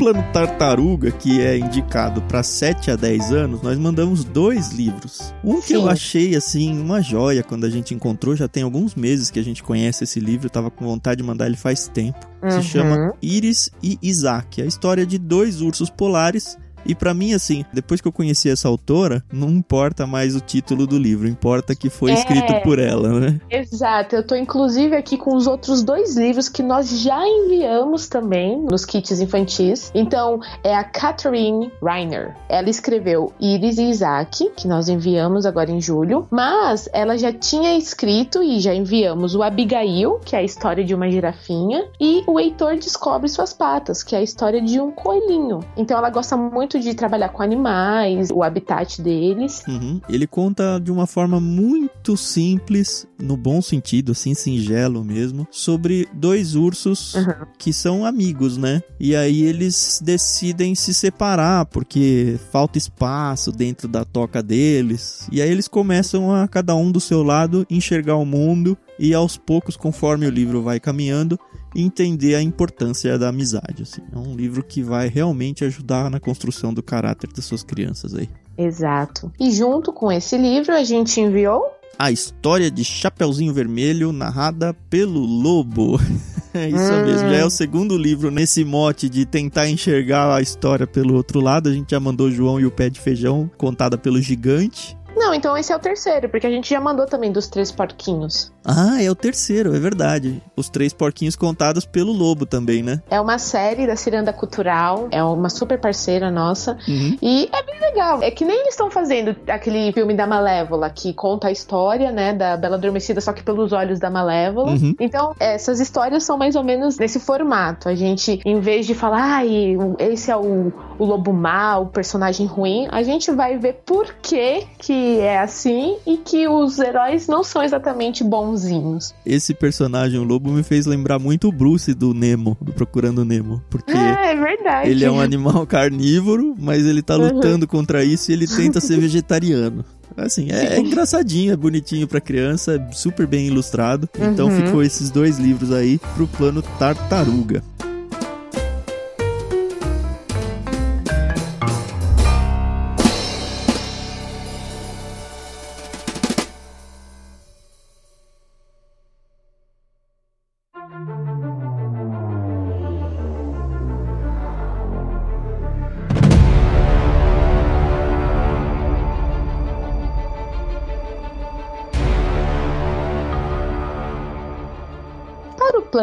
Plano 0.00 0.24
Tartaruga, 0.32 1.10
que 1.10 1.42
é 1.42 1.58
indicado 1.58 2.22
para 2.22 2.42
7 2.42 2.90
a 2.90 2.96
10 2.96 3.32
anos, 3.32 3.60
nós 3.60 3.76
mandamos 3.76 4.24
dois 4.24 4.70
livros. 4.72 5.34
Um 5.44 5.60
que 5.60 5.68
Sim. 5.68 5.74
eu 5.74 5.90
achei 5.90 6.34
assim 6.34 6.80
uma 6.80 7.02
joia 7.02 7.42
quando 7.42 7.66
a 7.66 7.70
gente 7.70 7.92
encontrou, 7.92 8.34
já 8.34 8.48
tem 8.48 8.62
alguns 8.62 8.94
meses 8.94 9.30
que 9.30 9.38
a 9.38 9.44
gente 9.44 9.62
conhece 9.62 10.04
esse 10.04 10.18
livro, 10.18 10.46
eu 10.46 10.50
tava 10.50 10.70
com 10.70 10.86
vontade 10.86 11.20
de 11.20 11.22
mandar 11.22 11.46
ele 11.48 11.56
faz 11.56 11.86
tempo. 11.86 12.18
Uhum. 12.42 12.50
Se 12.50 12.62
chama 12.62 13.14
Iris 13.20 13.70
e 13.82 13.98
Isaac, 14.00 14.62
a 14.62 14.64
história 14.64 15.04
de 15.04 15.18
dois 15.18 15.60
ursos 15.60 15.90
polares. 15.90 16.56
E 16.84 16.94
pra 16.94 17.14
mim, 17.14 17.32
assim, 17.34 17.64
depois 17.72 18.00
que 18.00 18.08
eu 18.08 18.12
conheci 18.12 18.50
essa 18.50 18.68
autora, 18.68 19.22
não 19.32 19.50
importa 19.50 20.06
mais 20.06 20.34
o 20.34 20.40
título 20.40 20.86
do 20.86 20.98
livro, 20.98 21.28
importa 21.28 21.74
que 21.74 21.90
foi 21.90 22.10
É. 22.10 22.14
escrito 22.14 22.54
por 22.62 22.78
ela, 22.78 23.08
né? 23.20 23.40
Exato, 23.50 24.16
eu 24.16 24.26
tô 24.26 24.34
inclusive 24.34 24.96
aqui 24.96 25.16
com 25.16 25.34
os 25.34 25.46
outros 25.46 25.82
dois 25.82 26.16
livros 26.16 26.48
que 26.48 26.62
nós 26.62 27.00
já 27.00 27.26
enviamos 27.26 28.08
também 28.08 28.60
nos 28.60 28.84
kits 28.84 29.20
infantis. 29.20 29.90
Então, 29.94 30.40
é 30.64 30.74
a 30.74 30.84
Catherine 30.84 31.70
Reiner. 31.82 32.34
Ela 32.48 32.68
escreveu 32.70 33.32
Iris 33.40 33.78
e 33.78 33.84
Isaac, 33.90 34.50
que 34.56 34.66
nós 34.66 34.88
enviamos 34.88 35.46
agora 35.46 35.70
em 35.70 35.80
julho, 35.80 36.26
mas 36.30 36.88
ela 36.92 37.16
já 37.16 37.32
tinha 37.32 37.76
escrito 37.76 38.42
e 38.42 38.60
já 38.60 38.74
enviamos 38.74 39.34
o 39.34 39.42
Abigail, 39.42 40.18
que 40.24 40.34
é 40.34 40.38
a 40.40 40.42
história 40.42 40.84
de 40.84 40.94
uma 40.94 41.10
girafinha, 41.10 41.84
e 42.00 42.22
o 42.26 42.38
Heitor 42.38 42.76
descobre 42.76 43.28
suas 43.28 43.52
patas, 43.52 44.02
que 44.02 44.14
é 44.14 44.18
a 44.18 44.22
história 44.22 44.60
de 44.60 44.80
um 44.80 44.90
coelhinho. 44.90 45.60
Então, 45.76 45.98
ela 45.98 46.10
gosta 46.10 46.36
muito 46.36 46.69
de 46.78 46.94
trabalhar 46.94 47.30
com 47.30 47.42
animais, 47.42 48.30
o 48.30 48.42
habitat 48.42 49.00
deles. 49.00 49.62
Uhum. 49.66 50.00
Ele 50.08 50.26
conta 50.26 50.78
de 50.82 50.90
uma 50.90 51.06
forma 51.06 51.40
muito 51.40 52.16
simples, 52.16 53.06
no 53.18 53.36
bom 53.36 53.60
sentido, 53.60 54.12
assim, 54.12 54.34
singelo 54.34 55.04
mesmo, 55.04 55.46
sobre 55.50 56.08
dois 56.12 56.54
ursos 56.54 57.14
Uhum. 57.14 57.46
que 57.58 57.72
são 57.72 58.04
amigos, 58.04 58.56
né? 58.56 58.82
E 58.98 59.14
aí 59.16 59.42
eles 59.42 60.00
decidem 60.04 60.74
se 60.74 60.92
separar 60.94 61.66
porque 61.66 62.38
falta 62.50 62.78
espaço 62.78 63.52
dentro 63.52 63.88
da 63.88 64.04
toca 64.04 64.42
deles. 64.42 65.28
E 65.32 65.40
aí 65.40 65.50
eles 65.50 65.68
começam 65.68 66.32
a 66.32 66.46
cada 66.48 66.74
um 66.74 66.90
do 66.90 67.00
seu 67.00 67.22
lado 67.22 67.66
enxergar 67.70 68.16
o 68.16 68.24
mundo 68.24 68.76
e 69.00 69.14
aos 69.14 69.38
poucos, 69.38 69.76
conforme 69.76 70.26
o 70.26 70.30
livro 70.30 70.62
vai 70.62 70.78
caminhando, 70.78 71.38
entender 71.74 72.34
a 72.34 72.42
importância 72.42 73.18
da 73.18 73.28
amizade. 73.30 73.82
Assim. 73.82 74.02
É 74.14 74.18
um 74.18 74.36
livro 74.36 74.62
que 74.62 74.82
vai 74.82 75.08
realmente 75.08 75.64
ajudar 75.64 76.10
na 76.10 76.20
construção 76.20 76.74
do 76.74 76.82
caráter 76.82 77.30
das 77.34 77.46
suas 77.46 77.62
crianças 77.62 78.14
aí. 78.14 78.28
Exato. 78.58 79.32
E 79.40 79.50
junto 79.50 79.90
com 79.92 80.12
esse 80.12 80.36
livro, 80.36 80.72
a 80.74 80.84
gente 80.84 81.18
enviou 81.18 81.64
A 81.98 82.10
história 82.10 82.70
de 82.70 82.84
Chapeuzinho 82.84 83.54
Vermelho, 83.54 84.12
narrada 84.12 84.74
pelo 84.90 85.20
Lobo. 85.20 85.98
É 86.52 86.68
isso 86.68 86.92
Hum. 86.92 87.04
mesmo, 87.06 87.28
já 87.28 87.36
é 87.36 87.44
o 87.44 87.48
segundo 87.50 87.96
livro 87.96 88.28
nesse 88.28 88.64
mote 88.64 89.08
de 89.08 89.24
tentar 89.24 89.68
enxergar 89.68 90.34
a 90.34 90.42
história 90.42 90.84
pelo 90.84 91.14
outro 91.14 91.40
lado. 91.40 91.68
A 91.68 91.72
gente 91.72 91.92
já 91.92 92.00
mandou 92.00 92.28
João 92.28 92.58
e 92.58 92.66
o 92.66 92.72
Pé 92.72 92.90
de 92.90 92.98
Feijão, 92.98 93.48
contada 93.56 93.96
pelo 93.96 94.20
Gigante. 94.20 94.96
Não, 95.30 95.36
então 95.36 95.56
esse 95.56 95.72
é 95.72 95.76
o 95.76 95.78
terceiro, 95.78 96.28
porque 96.28 96.44
a 96.44 96.50
gente 96.50 96.68
já 96.68 96.80
mandou 96.80 97.06
também 97.06 97.30
dos 97.30 97.46
três 97.46 97.70
porquinhos. 97.70 98.52
Ah, 98.64 99.00
é 99.00 99.08
o 99.08 99.14
terceiro, 99.14 99.76
é 99.76 99.78
verdade. 99.78 100.42
Os 100.60 100.68
três 100.68 100.92
porquinhos 100.92 101.36
contados 101.36 101.86
pelo 101.86 102.12
Lobo 102.12 102.44
também, 102.44 102.82
né? 102.82 103.00
É 103.10 103.18
uma 103.18 103.38
série 103.38 103.86
da 103.86 103.96
Ciranda 103.96 104.32
Cultural, 104.32 105.08
é 105.10 105.24
uma 105.24 105.48
super 105.48 105.80
parceira 105.80 106.30
nossa. 106.30 106.76
Uhum. 106.86 107.16
E 107.22 107.48
é 107.50 107.62
bem 107.62 107.80
legal. 107.80 108.22
É 108.22 108.30
que 108.30 108.44
nem 108.44 108.60
eles 108.60 108.74
estão 108.74 108.90
fazendo 108.90 109.34
aquele 109.48 109.90
filme 109.92 110.14
da 110.14 110.26
Malévola, 110.26 110.90
que 110.90 111.14
conta 111.14 111.48
a 111.48 111.50
história, 111.52 112.12
né, 112.12 112.34
da 112.34 112.56
Bela 112.56 112.76
Adormecida, 112.76 113.20
só 113.20 113.32
que 113.32 113.42
pelos 113.42 113.72
olhos 113.72 113.98
da 113.98 114.10
Malévola. 114.10 114.72
Uhum. 114.72 114.94
Então, 115.00 115.34
essas 115.40 115.80
histórias 115.80 116.24
são 116.24 116.36
mais 116.36 116.54
ou 116.56 116.62
menos 116.62 116.98
nesse 116.98 117.18
formato. 117.18 117.88
A 117.88 117.94
gente, 117.94 118.40
em 118.44 118.60
vez 118.60 118.86
de 118.86 118.94
falar, 118.94 119.22
ai, 119.22 119.76
esse 119.98 120.30
é 120.30 120.36
o, 120.36 120.72
o 120.98 121.04
lobo 121.04 121.32
mau, 121.32 121.84
o 121.84 121.86
personagem 121.86 122.46
ruim, 122.46 122.86
a 122.90 123.02
gente 123.02 123.30
vai 123.30 123.56
ver 123.56 123.80
por 123.86 124.14
que, 124.20 124.66
que 124.78 125.20
é 125.20 125.38
assim 125.38 125.96
e 126.06 126.18
que 126.18 126.46
os 126.46 126.78
heróis 126.78 127.26
não 127.26 127.42
são 127.42 127.62
exatamente 127.62 128.22
bonzinhos. 128.22 129.14
Esse 129.24 129.54
personagem, 129.54 130.18
o 130.18 130.24
Lobo, 130.24 130.49
me 130.50 130.62
fez 130.62 130.86
lembrar 130.86 131.18
muito 131.18 131.48
o 131.48 131.52
Bruce 131.52 131.92
do 131.94 132.12
Nemo, 132.14 132.56
do 132.60 132.72
Procurando 132.72 133.24
Nemo. 133.24 133.62
Porque 133.70 133.92
É, 133.96 134.32
é 134.34 134.88
ele 134.88 135.04
é 135.04 135.10
um 135.10 135.20
animal 135.20 135.66
carnívoro, 135.66 136.54
mas 136.58 136.84
ele 136.86 137.02
tá 137.02 137.16
lutando 137.16 137.66
contra 137.66 138.04
isso 138.04 138.30
e 138.30 138.34
ele 138.34 138.46
tenta 138.46 138.80
ser 138.80 138.98
vegetariano. 139.00 139.84
Assim, 140.16 140.50
é, 140.50 140.74
é 140.76 140.80
engraçadinho, 140.80 141.52
é 141.52 141.56
bonitinho 141.56 142.06
pra 142.06 142.20
criança, 142.20 142.74
é 142.74 142.92
super 142.92 143.26
bem 143.26 143.46
ilustrado. 143.46 144.08
Então 144.18 144.48
Uhum. 144.48 144.66
ficou 144.66 144.82
esses 144.82 145.10
dois 145.10 145.38
livros 145.38 145.72
aí 145.72 146.00
pro 146.14 146.26
plano 146.26 146.62
Tartaruga. 146.78 147.62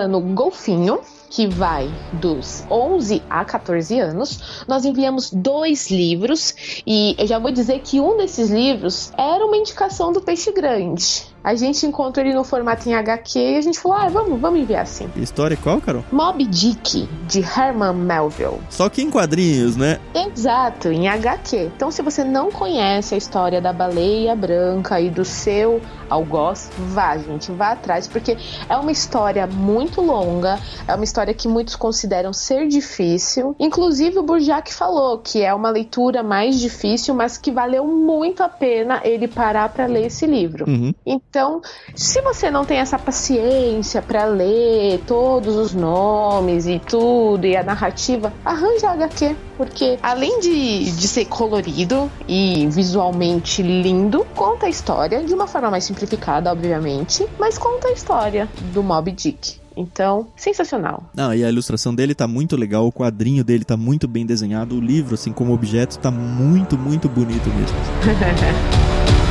Para 0.07 0.17
o 0.17 0.21
plano 0.21 0.21
Golfinho, 0.33 0.99
que 1.29 1.47
vai 1.47 1.89
dos 2.13 2.63
11 2.71 3.21
a 3.29 3.43
14 3.43 3.99
anos, 3.99 4.63
nós 4.65 4.85
enviamos 4.85 5.29
dois 5.31 5.91
livros 5.91 6.81
e 6.87 7.13
eu 7.17 7.27
já 7.27 7.37
vou 7.37 7.51
dizer 7.51 7.79
que 7.79 7.99
um 7.99 8.15
desses 8.15 8.49
livros 8.49 9.11
era 9.17 9.45
uma 9.45 9.57
indicação 9.57 10.13
do 10.13 10.21
Peixe 10.21 10.53
Grande. 10.53 11.27
A 11.47 11.55
gente 11.55 11.85
encontrou 11.85 12.25
ele 12.25 12.35
no 12.35 12.43
formato 12.43 12.89
em 12.89 12.93
HQ 12.93 13.39
e 13.39 13.55
a 13.55 13.61
gente 13.61 13.79
falou: 13.79 13.97
ah, 13.97 14.09
vamos, 14.09 14.37
vamos 14.37 14.59
enviar 14.59 14.81
assim. 14.81 15.09
História 15.15 15.55
qual, 15.55 15.79
Carol? 15.79 16.03
Moby 16.11 16.45
Dick, 16.45 17.07
de 17.25 17.39
Herman 17.39 17.93
Melville. 17.93 18.59
Só 18.69 18.89
que 18.89 19.01
em 19.01 19.09
quadrinhos, 19.09 19.77
né? 19.77 19.97
Exato, 20.13 20.89
em 20.89 21.07
HQ. 21.07 21.71
Então, 21.73 21.89
se 21.89 22.01
você 22.01 22.21
não 22.21 22.51
conhece 22.51 23.15
a 23.15 23.17
história 23.17 23.61
da 23.61 23.71
baleia 23.71 24.35
branca 24.35 24.99
e 24.99 25.09
do 25.09 25.23
seu 25.23 25.79
algoz, 26.09 26.69
vá, 26.77 27.17
gente, 27.17 27.49
vá 27.53 27.71
atrás, 27.71 28.09
porque 28.09 28.37
é 28.67 28.75
uma 28.75 28.91
história 28.91 29.47
muito 29.47 30.01
longa, 30.01 30.59
é 30.85 30.95
uma 30.95 31.05
história 31.05 31.33
que 31.33 31.47
muitos 31.47 31.77
consideram 31.77 32.33
ser 32.33 32.67
difícil. 32.67 33.55
Inclusive, 33.57 34.19
o 34.19 34.23
Burjac 34.23 34.73
falou 34.73 35.19
que 35.19 35.41
é 35.41 35.53
uma 35.53 35.69
leitura 35.69 36.21
mais 36.21 36.59
difícil, 36.59 37.15
mas 37.15 37.37
que 37.37 37.51
valeu 37.51 37.87
muito 37.87 38.43
a 38.43 38.49
pena 38.49 38.99
ele 39.05 39.29
parar 39.29 39.69
para 39.69 39.85
ler 39.85 40.07
esse 40.07 40.25
livro. 40.25 40.65
Uhum. 40.67 40.93
Então, 41.05 41.36
Então, 41.37 41.61
se 41.93 42.19
você 42.23 42.49
não 42.49 42.65
tem 42.65 42.79
essa 42.79 42.97
paciência 42.97 44.01
para 44.01 44.25
ler 44.25 44.99
todos 45.05 45.55
os 45.55 45.71
nomes 45.71 46.65
e 46.65 46.79
tudo 46.79 47.45
e 47.45 47.55
a 47.55 47.61
narrativa, 47.61 48.33
arranja 48.43 48.89
HQ, 48.89 49.35
porque 49.55 49.99
além 50.01 50.39
de, 50.39 50.91
de 50.91 51.07
ser 51.07 51.25
colorido 51.25 52.11
e 52.27 52.67
visualmente 52.71 53.61
lindo, 53.61 54.25
conta 54.35 54.65
a 54.65 54.69
história 54.69 55.23
de 55.23 55.31
uma 55.31 55.45
forma 55.45 55.69
mais 55.69 55.83
simplificada, 55.83 56.51
obviamente, 56.51 57.23
mas 57.37 57.55
conta 57.55 57.89
a 57.89 57.91
história 57.91 58.49
do 58.73 58.81
Mob 58.81 59.11
Dick. 59.11 59.59
Então, 59.75 60.29
sensacional. 60.35 61.03
Não, 61.13 61.35
e 61.35 61.45
a 61.45 61.49
ilustração 61.49 61.93
dele 61.93 62.15
tá 62.15 62.27
muito 62.27 62.55
legal, 62.55 62.87
o 62.87 62.91
quadrinho 62.91 63.43
dele 63.43 63.63
tá 63.63 63.77
muito 63.77 64.07
bem 64.07 64.25
desenhado, 64.25 64.75
o 64.75 64.81
livro, 64.81 65.13
assim 65.13 65.31
como 65.31 65.53
objeto, 65.53 65.99
tá 65.99 66.09
muito, 66.09 66.75
muito 66.79 67.07
bonito 67.07 67.47
mesmo. 67.49 67.77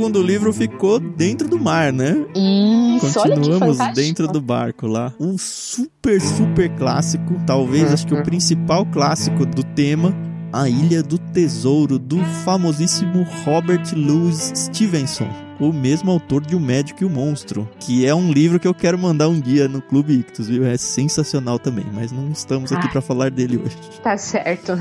segundo 0.00 0.22
livro 0.22 0.50
ficou 0.50 0.98
dentro 0.98 1.46
do 1.46 1.60
mar, 1.60 1.92
né? 1.92 2.24
Isso, 2.34 3.20
Continuamos 3.20 3.76
dentro 3.94 4.26
do 4.26 4.40
barco 4.40 4.86
lá. 4.86 5.12
Um 5.20 5.36
super, 5.36 6.18
super 6.22 6.70
clássico. 6.70 7.34
Talvez, 7.46 7.88
uhum. 7.88 7.92
acho 7.92 8.06
que 8.06 8.14
o 8.14 8.22
principal 8.22 8.86
clássico 8.86 9.44
do 9.44 9.62
tema. 9.62 10.16
A 10.52 10.68
Ilha 10.68 11.02
do 11.02 11.16
Tesouro, 11.16 11.98
do 11.98 12.18
famosíssimo 12.44 13.24
Robert 13.44 13.92
Louis 13.94 14.52
Stevenson 14.56 15.49
o 15.60 15.72
mesmo 15.72 16.10
autor 16.10 16.44
de 16.44 16.56
O 16.56 16.60
Médico 16.60 17.02
e 17.02 17.06
o 17.06 17.10
Monstro, 17.10 17.68
que 17.78 18.06
é 18.06 18.14
um 18.14 18.32
livro 18.32 18.58
que 18.58 18.66
eu 18.66 18.74
quero 18.74 18.98
mandar 18.98 19.28
um 19.28 19.38
dia 19.38 19.68
no 19.68 19.82
Clube 19.82 20.14
Ictus, 20.14 20.48
viu? 20.48 20.66
É 20.66 20.76
sensacional 20.76 21.58
também, 21.58 21.84
mas 21.92 22.10
não 22.10 22.28
estamos 22.30 22.72
aqui 22.72 22.86
ah, 22.86 22.90
para 22.90 23.00
falar 23.00 23.30
dele 23.30 23.58
hoje. 23.58 23.76
Tá 24.02 24.16
certo. 24.16 24.72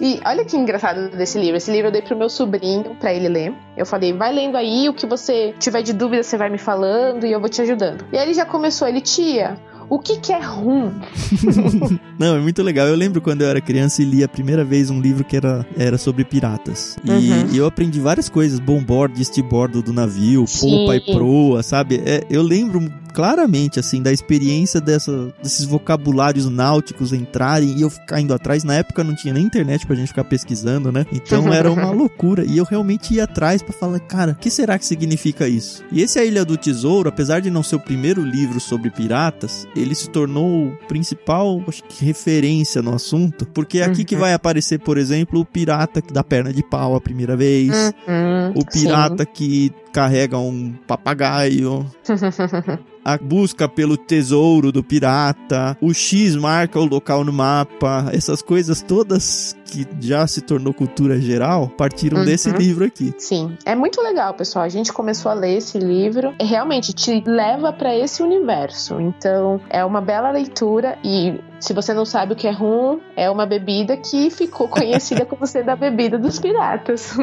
E 0.00 0.20
olha 0.24 0.44
que 0.44 0.56
engraçado 0.56 1.08
desse 1.10 1.38
livro. 1.38 1.56
Esse 1.56 1.70
livro 1.70 1.88
eu 1.88 1.92
dei 1.92 2.02
pro 2.02 2.16
meu 2.16 2.28
sobrinho 2.28 2.94
para 2.96 3.12
ele 3.12 3.28
ler. 3.28 3.54
Eu 3.76 3.86
falei, 3.86 4.12
vai 4.12 4.32
lendo 4.32 4.56
aí, 4.56 4.88
o 4.88 4.94
que 4.94 5.06
você 5.06 5.54
tiver 5.58 5.82
de 5.82 5.92
dúvida 5.92 6.22
você 6.22 6.36
vai 6.36 6.50
me 6.50 6.58
falando 6.58 7.24
e 7.24 7.32
eu 7.32 7.40
vou 7.40 7.48
te 7.48 7.62
ajudando. 7.62 8.04
E 8.12 8.18
aí 8.18 8.24
ele 8.24 8.34
já 8.34 8.44
começou, 8.44 8.86
ele, 8.86 9.00
tia, 9.00 9.58
o 9.88 9.98
que, 9.98 10.18
que 10.18 10.32
é 10.32 10.40
rum? 10.40 10.92
Não, 12.18 12.36
é 12.36 12.40
muito 12.40 12.62
legal. 12.62 12.86
Eu 12.86 12.96
lembro 12.96 13.20
quando 13.20 13.42
eu 13.42 13.48
era 13.48 13.60
criança 13.60 14.02
e 14.02 14.04
li 14.04 14.24
a 14.24 14.28
primeira 14.28 14.64
vez 14.64 14.90
um 14.90 15.00
livro 15.00 15.24
que 15.24 15.36
era, 15.36 15.66
era 15.76 15.98
sobre 15.98 16.24
piratas. 16.24 16.96
E, 17.04 17.10
uhum. 17.10 17.54
eu 17.54 17.66
aprendi 17.66 18.00
várias 18.00 18.28
coisas: 18.28 18.58
bombordo, 18.58 19.20
estibordo 19.20 19.82
do 19.82 19.92
navio, 19.92 20.44
polpa 20.60 20.96
e 20.96 21.00
proa, 21.00 21.62
sabe? 21.62 22.02
É, 22.04 22.24
eu 22.28 22.42
lembro 22.42 22.90
claramente, 23.16 23.80
assim, 23.80 24.02
da 24.02 24.12
experiência 24.12 24.78
dessa, 24.78 25.32
desses 25.42 25.64
vocabulários 25.64 26.50
náuticos 26.50 27.14
entrarem 27.14 27.78
e 27.78 27.80
eu 27.80 27.88
ficar 27.88 28.20
indo 28.20 28.34
atrás. 28.34 28.62
Na 28.62 28.74
época 28.74 29.02
não 29.02 29.14
tinha 29.14 29.32
nem 29.32 29.42
internet 29.42 29.86
pra 29.86 29.96
gente 29.96 30.08
ficar 30.08 30.24
pesquisando, 30.24 30.92
né? 30.92 31.06
Então 31.10 31.48
era 31.50 31.72
uma 31.72 31.90
loucura. 31.90 32.44
E 32.44 32.58
eu 32.58 32.64
realmente 32.64 33.14
ia 33.14 33.24
atrás 33.24 33.62
para 33.62 33.72
falar, 33.72 34.00
cara, 34.00 34.32
o 34.32 34.34
que 34.34 34.50
será 34.50 34.78
que 34.78 34.84
significa 34.84 35.48
isso? 35.48 35.82
E 35.90 36.02
esse 36.02 36.18
A 36.18 36.24
Ilha 36.26 36.44
do 36.44 36.58
Tesouro, 36.58 37.08
apesar 37.08 37.40
de 37.40 37.50
não 37.50 37.62
ser 37.62 37.76
o 37.76 37.80
primeiro 37.80 38.20
livro 38.20 38.60
sobre 38.60 38.90
piratas, 38.90 39.66
ele 39.74 39.94
se 39.94 40.10
tornou 40.10 40.66
o 40.66 40.76
principal, 40.86 41.62
acho 41.66 41.82
que, 41.84 42.04
referência 42.04 42.82
no 42.82 42.94
assunto, 42.94 43.46
porque 43.46 43.78
é 43.78 43.84
aqui 43.84 44.04
que 44.04 44.14
uhum. 44.14 44.20
vai 44.20 44.34
aparecer, 44.34 44.78
por 44.78 44.98
exemplo, 44.98 45.40
o 45.40 45.44
pirata 45.46 46.02
que 46.02 46.12
dá 46.12 46.22
perna 46.22 46.52
de 46.52 46.62
pau 46.62 46.94
a 46.94 47.00
primeira 47.00 47.34
vez, 47.34 47.70
uhum, 48.06 48.52
o 48.54 48.66
pirata 48.66 49.24
sim. 49.24 49.30
que 49.32 49.72
carrega 49.96 50.36
um 50.36 50.74
papagaio. 50.86 51.90
a 53.02 53.16
busca 53.16 53.66
pelo 53.66 53.96
tesouro 53.96 54.70
do 54.70 54.82
pirata, 54.84 55.74
o 55.80 55.94
X 55.94 56.36
marca 56.36 56.78
o 56.78 56.84
local 56.84 57.24
no 57.24 57.32
mapa, 57.32 58.10
essas 58.12 58.42
coisas 58.42 58.82
todas 58.82 59.55
que 59.66 59.86
já 60.00 60.26
se 60.26 60.40
tornou 60.40 60.72
cultura 60.72 61.20
geral 61.20 61.68
partiram 61.68 62.18
uhum. 62.18 62.24
desse 62.24 62.50
livro 62.50 62.84
aqui. 62.84 63.12
Sim, 63.18 63.56
é 63.64 63.74
muito 63.74 64.00
legal, 64.00 64.34
pessoal. 64.34 64.64
A 64.64 64.68
gente 64.68 64.92
começou 64.92 65.30
a 65.30 65.34
ler 65.34 65.56
esse 65.56 65.78
livro 65.78 66.34
e 66.40 66.44
realmente 66.44 66.92
te 66.92 67.22
leva 67.26 67.72
para 67.72 67.94
esse 67.94 68.22
universo. 68.22 69.00
Então, 69.00 69.60
é 69.68 69.84
uma 69.84 70.00
bela 70.00 70.30
leitura 70.30 70.98
e 71.04 71.38
se 71.58 71.72
você 71.72 71.94
não 71.94 72.04
sabe 72.04 72.34
o 72.34 72.36
que 72.36 72.46
é 72.46 72.50
rum, 72.50 73.00
é 73.16 73.30
uma 73.30 73.46
bebida 73.46 73.96
que 73.96 74.30
ficou 74.30 74.68
conhecida 74.68 75.24
como 75.26 75.46
sendo 75.46 75.70
a 75.70 75.76
bebida 75.76 76.18
dos 76.18 76.38
piratas. 76.38 77.16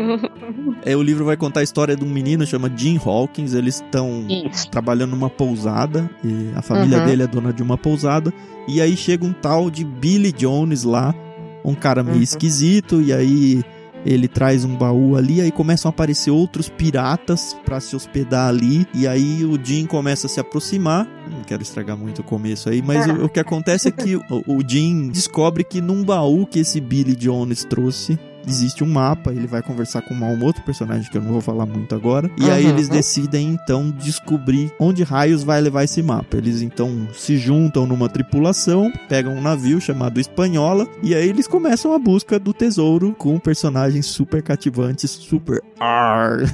é, 0.86 0.96
o 0.96 1.02
livro 1.02 1.26
vai 1.26 1.38
contar 1.38 1.62
a 1.62 1.64
história 1.64 1.96
de 1.96 2.04
um 2.04 2.10
menino 2.10 2.46
chamado 2.46 2.78
Jim 2.78 3.00
Hawkins. 3.04 3.54
Eles 3.54 3.76
estão 3.76 4.26
trabalhando 4.72 5.12
numa 5.12 5.30
pousada 5.30 6.10
e 6.24 6.52
a 6.56 6.62
família 6.62 7.00
uhum. 7.00 7.06
dele 7.06 7.24
é 7.24 7.28
dona 7.28 7.54
de 7.54 7.64
uma 7.64 7.78
pousada. 7.78 8.34
E 8.68 8.82
aí 8.82 8.96
chega 8.96 9.26
um 9.26 9.34
tal 9.34 9.70
de 9.70 9.84
Billy 9.84 10.32
Jones 10.32 10.84
lá, 10.84 11.14
um 11.63 11.76
cara 11.76 12.04
meio 12.04 12.17
uhum. 12.17 12.23
esquisito, 12.23 13.02
e 13.02 13.13
aí 13.13 13.63
ele 14.06 14.28
traz 14.28 14.65
um 14.65 14.76
baú 14.76 15.15
ali, 15.15 15.39
aí 15.39 15.52
começam 15.52 15.89
a 15.89 15.91
aparecer 15.91 16.30
outros 16.30 16.67
piratas 16.67 17.56
para 17.65 17.80
se 17.80 17.95
hospedar 17.95 18.49
ali, 18.49 18.86
e 18.93 19.08
aí 19.08 19.45
o 19.45 19.58
Jim 19.63 19.86
começa 19.86 20.28
a 20.28 20.30
se 20.30 20.39
aproximar. 20.39 21.08
Não 21.32 21.41
quero 21.43 21.63
estragar 21.63 21.95
muito 21.95 22.19
o 22.19 22.23
começo 22.23 22.69
aí, 22.69 22.82
mas 22.82 23.08
o, 23.08 23.26
o, 23.26 23.30
que 23.30 23.39
acontece 23.39 23.88
é 23.88 23.91
que 23.91 24.15
o, 24.15 24.23
o 24.47 24.62
Jim 24.67 25.08
descobre 25.10 25.63
que 25.63 25.80
num 25.80 26.04
baú 26.04 26.45
que 26.45 26.60
esse 26.60 26.82
Billy 26.82 27.15
Jones 27.15 27.63
trouxe 27.63 28.19
existe 28.48 28.84
um 28.84 28.88
mapa, 28.88 29.32
ele 29.32 29.48
vai 29.48 29.62
conversar 29.62 30.02
com 30.02 30.14
um 30.14 30.44
outro 30.44 30.64
personagem 30.64 31.10
que 31.10 31.18
eu 31.18 31.22
não 31.22 31.32
vou 31.32 31.42
falar 31.42 31.66
muito 31.66 31.96
agora. 31.96 32.30
E 32.38 32.44
uhum. 32.44 32.52
aí 32.52 32.66
eles 32.66 32.90
decidem 32.90 33.50
então 33.50 33.90
descobrir 33.92 34.72
onde 34.80 35.04
raios 35.04 35.44
vai 35.44 35.62
levar 35.62 35.84
esse 35.84 36.02
mapa. 36.02 36.38
Eles 36.38 36.62
então 36.62 37.08
se 37.14 37.38
juntam 37.38 37.86
numa 37.86 38.10
tripulação, 38.10 38.92
pegam 39.08 39.34
um 39.34 39.42
navio 39.42 39.80
chamado 39.80 40.20
Espanhola 40.20 40.88
e 41.02 41.16
aí 41.16 41.28
eles 41.28 41.48
começam 41.48 41.94
a 41.94 42.00
busca 42.00 42.40
do 42.40 42.54
tesouro 42.54 43.16
com 43.18 43.40
personagens 43.40 44.06
super 44.06 44.42
cativantes, 44.42 45.12
super 45.12 45.62
ar. 45.80 46.40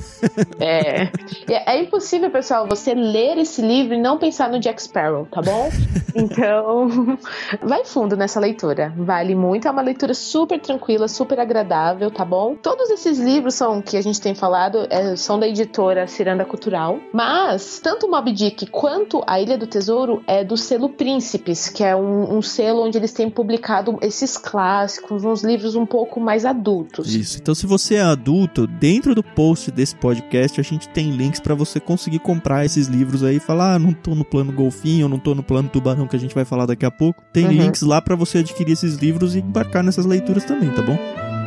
É. 0.60 1.10
É 1.48 1.82
impossível, 1.82 2.30
pessoal, 2.30 2.68
você 2.68 2.94
ler 2.94 3.38
esse 3.38 3.62
livro 3.62 3.94
e 3.94 4.02
não 4.02 4.18
pensar 4.18 4.50
no 4.50 4.60
Jack 4.60 4.82
Sparrow, 4.82 5.26
tá 5.32 5.42
bom? 5.42 5.70
Então, 6.16 7.18
vai 7.62 7.86
fundo 7.86 8.18
nessa 8.18 8.40
leitura. 8.40 8.92
Vale 8.98 9.36
muito, 9.36 9.68
é 9.68 9.72
uma 9.72 9.82
leitura 9.82 10.14
super 10.14 10.60
tranquila, 10.60 11.08
super 11.08 11.40
agradável 11.40 11.79
tá 12.12 12.26
bom? 12.26 12.56
Todos 12.56 12.90
esses 12.90 13.20
livros 13.20 13.56
são 13.56 13.82
que 13.82 13.98
a 13.98 14.02
gente 14.02 14.20
tem 14.20 14.34
falado 14.34 14.88
é, 14.90 15.16
são 15.16 15.40
da 15.40 15.48
editora 15.48 16.08
Ciranda 16.08 16.46
Cultural, 16.46 17.00
mas 17.14 17.80
tanto 17.80 18.06
o 18.06 18.12
Moby 18.12 18.32
Dick 18.32 18.68
quanto 18.68 19.24
a 19.26 19.40
Ilha 19.40 19.58
do 19.58 19.68
Tesouro 19.68 20.24
é 20.28 20.44
do 20.44 20.58
selo 20.58 20.90
Príncipes, 20.90 21.70
que 21.70 21.84
é 21.84 21.96
um, 21.96 22.38
um 22.38 22.42
selo 22.42 22.84
onde 22.86 22.98
eles 22.98 23.14
têm 23.14 23.30
publicado 23.30 23.98
esses 24.02 24.38
clássicos, 24.38 25.24
uns 25.24 25.44
livros 25.44 25.76
um 25.76 25.86
pouco 25.86 26.20
mais 26.20 26.46
adultos. 26.46 27.14
Isso. 27.14 27.38
Então, 27.42 27.56
se 27.56 27.66
você 27.66 27.96
é 27.96 28.02
adulto, 28.02 28.68
dentro 28.68 29.16
do 29.16 29.24
post 29.24 29.72
desse 29.72 29.96
podcast 29.96 30.60
a 30.60 30.64
gente 30.64 30.90
tem 30.90 31.12
links 31.12 31.40
para 31.40 31.56
você 31.56 31.80
conseguir 31.80 32.20
comprar 32.20 32.66
esses 32.66 32.88
livros 32.88 33.24
aí 33.24 33.38
e 33.38 33.40
falar, 33.40 33.76
ah, 33.76 33.80
não 33.80 33.94
tô 33.94 34.16
no 34.16 34.26
plano 34.26 34.52
golfinho, 34.52 35.08
não 35.08 35.20
tô 35.20 35.34
no 35.34 35.44
plano 35.44 35.70
tubarão 35.70 36.08
que 36.08 36.16
a 36.16 36.20
gente 36.20 36.36
vai 36.36 36.46
falar 36.46 36.66
daqui 36.66 36.86
a 36.86 36.92
pouco. 36.92 37.24
Tem 37.32 37.46
uhum. 37.46 37.52
links 37.52 37.82
lá 37.82 38.02
para 38.02 38.16
você 38.16 38.40
adquirir 38.40 38.74
esses 38.74 38.96
livros 38.96 39.36
e 39.36 39.40
embarcar 39.40 39.84
nessas 39.84 40.06
leituras 40.06 40.44
também, 40.44 40.70
tá 40.72 40.82
bom? 40.82 41.39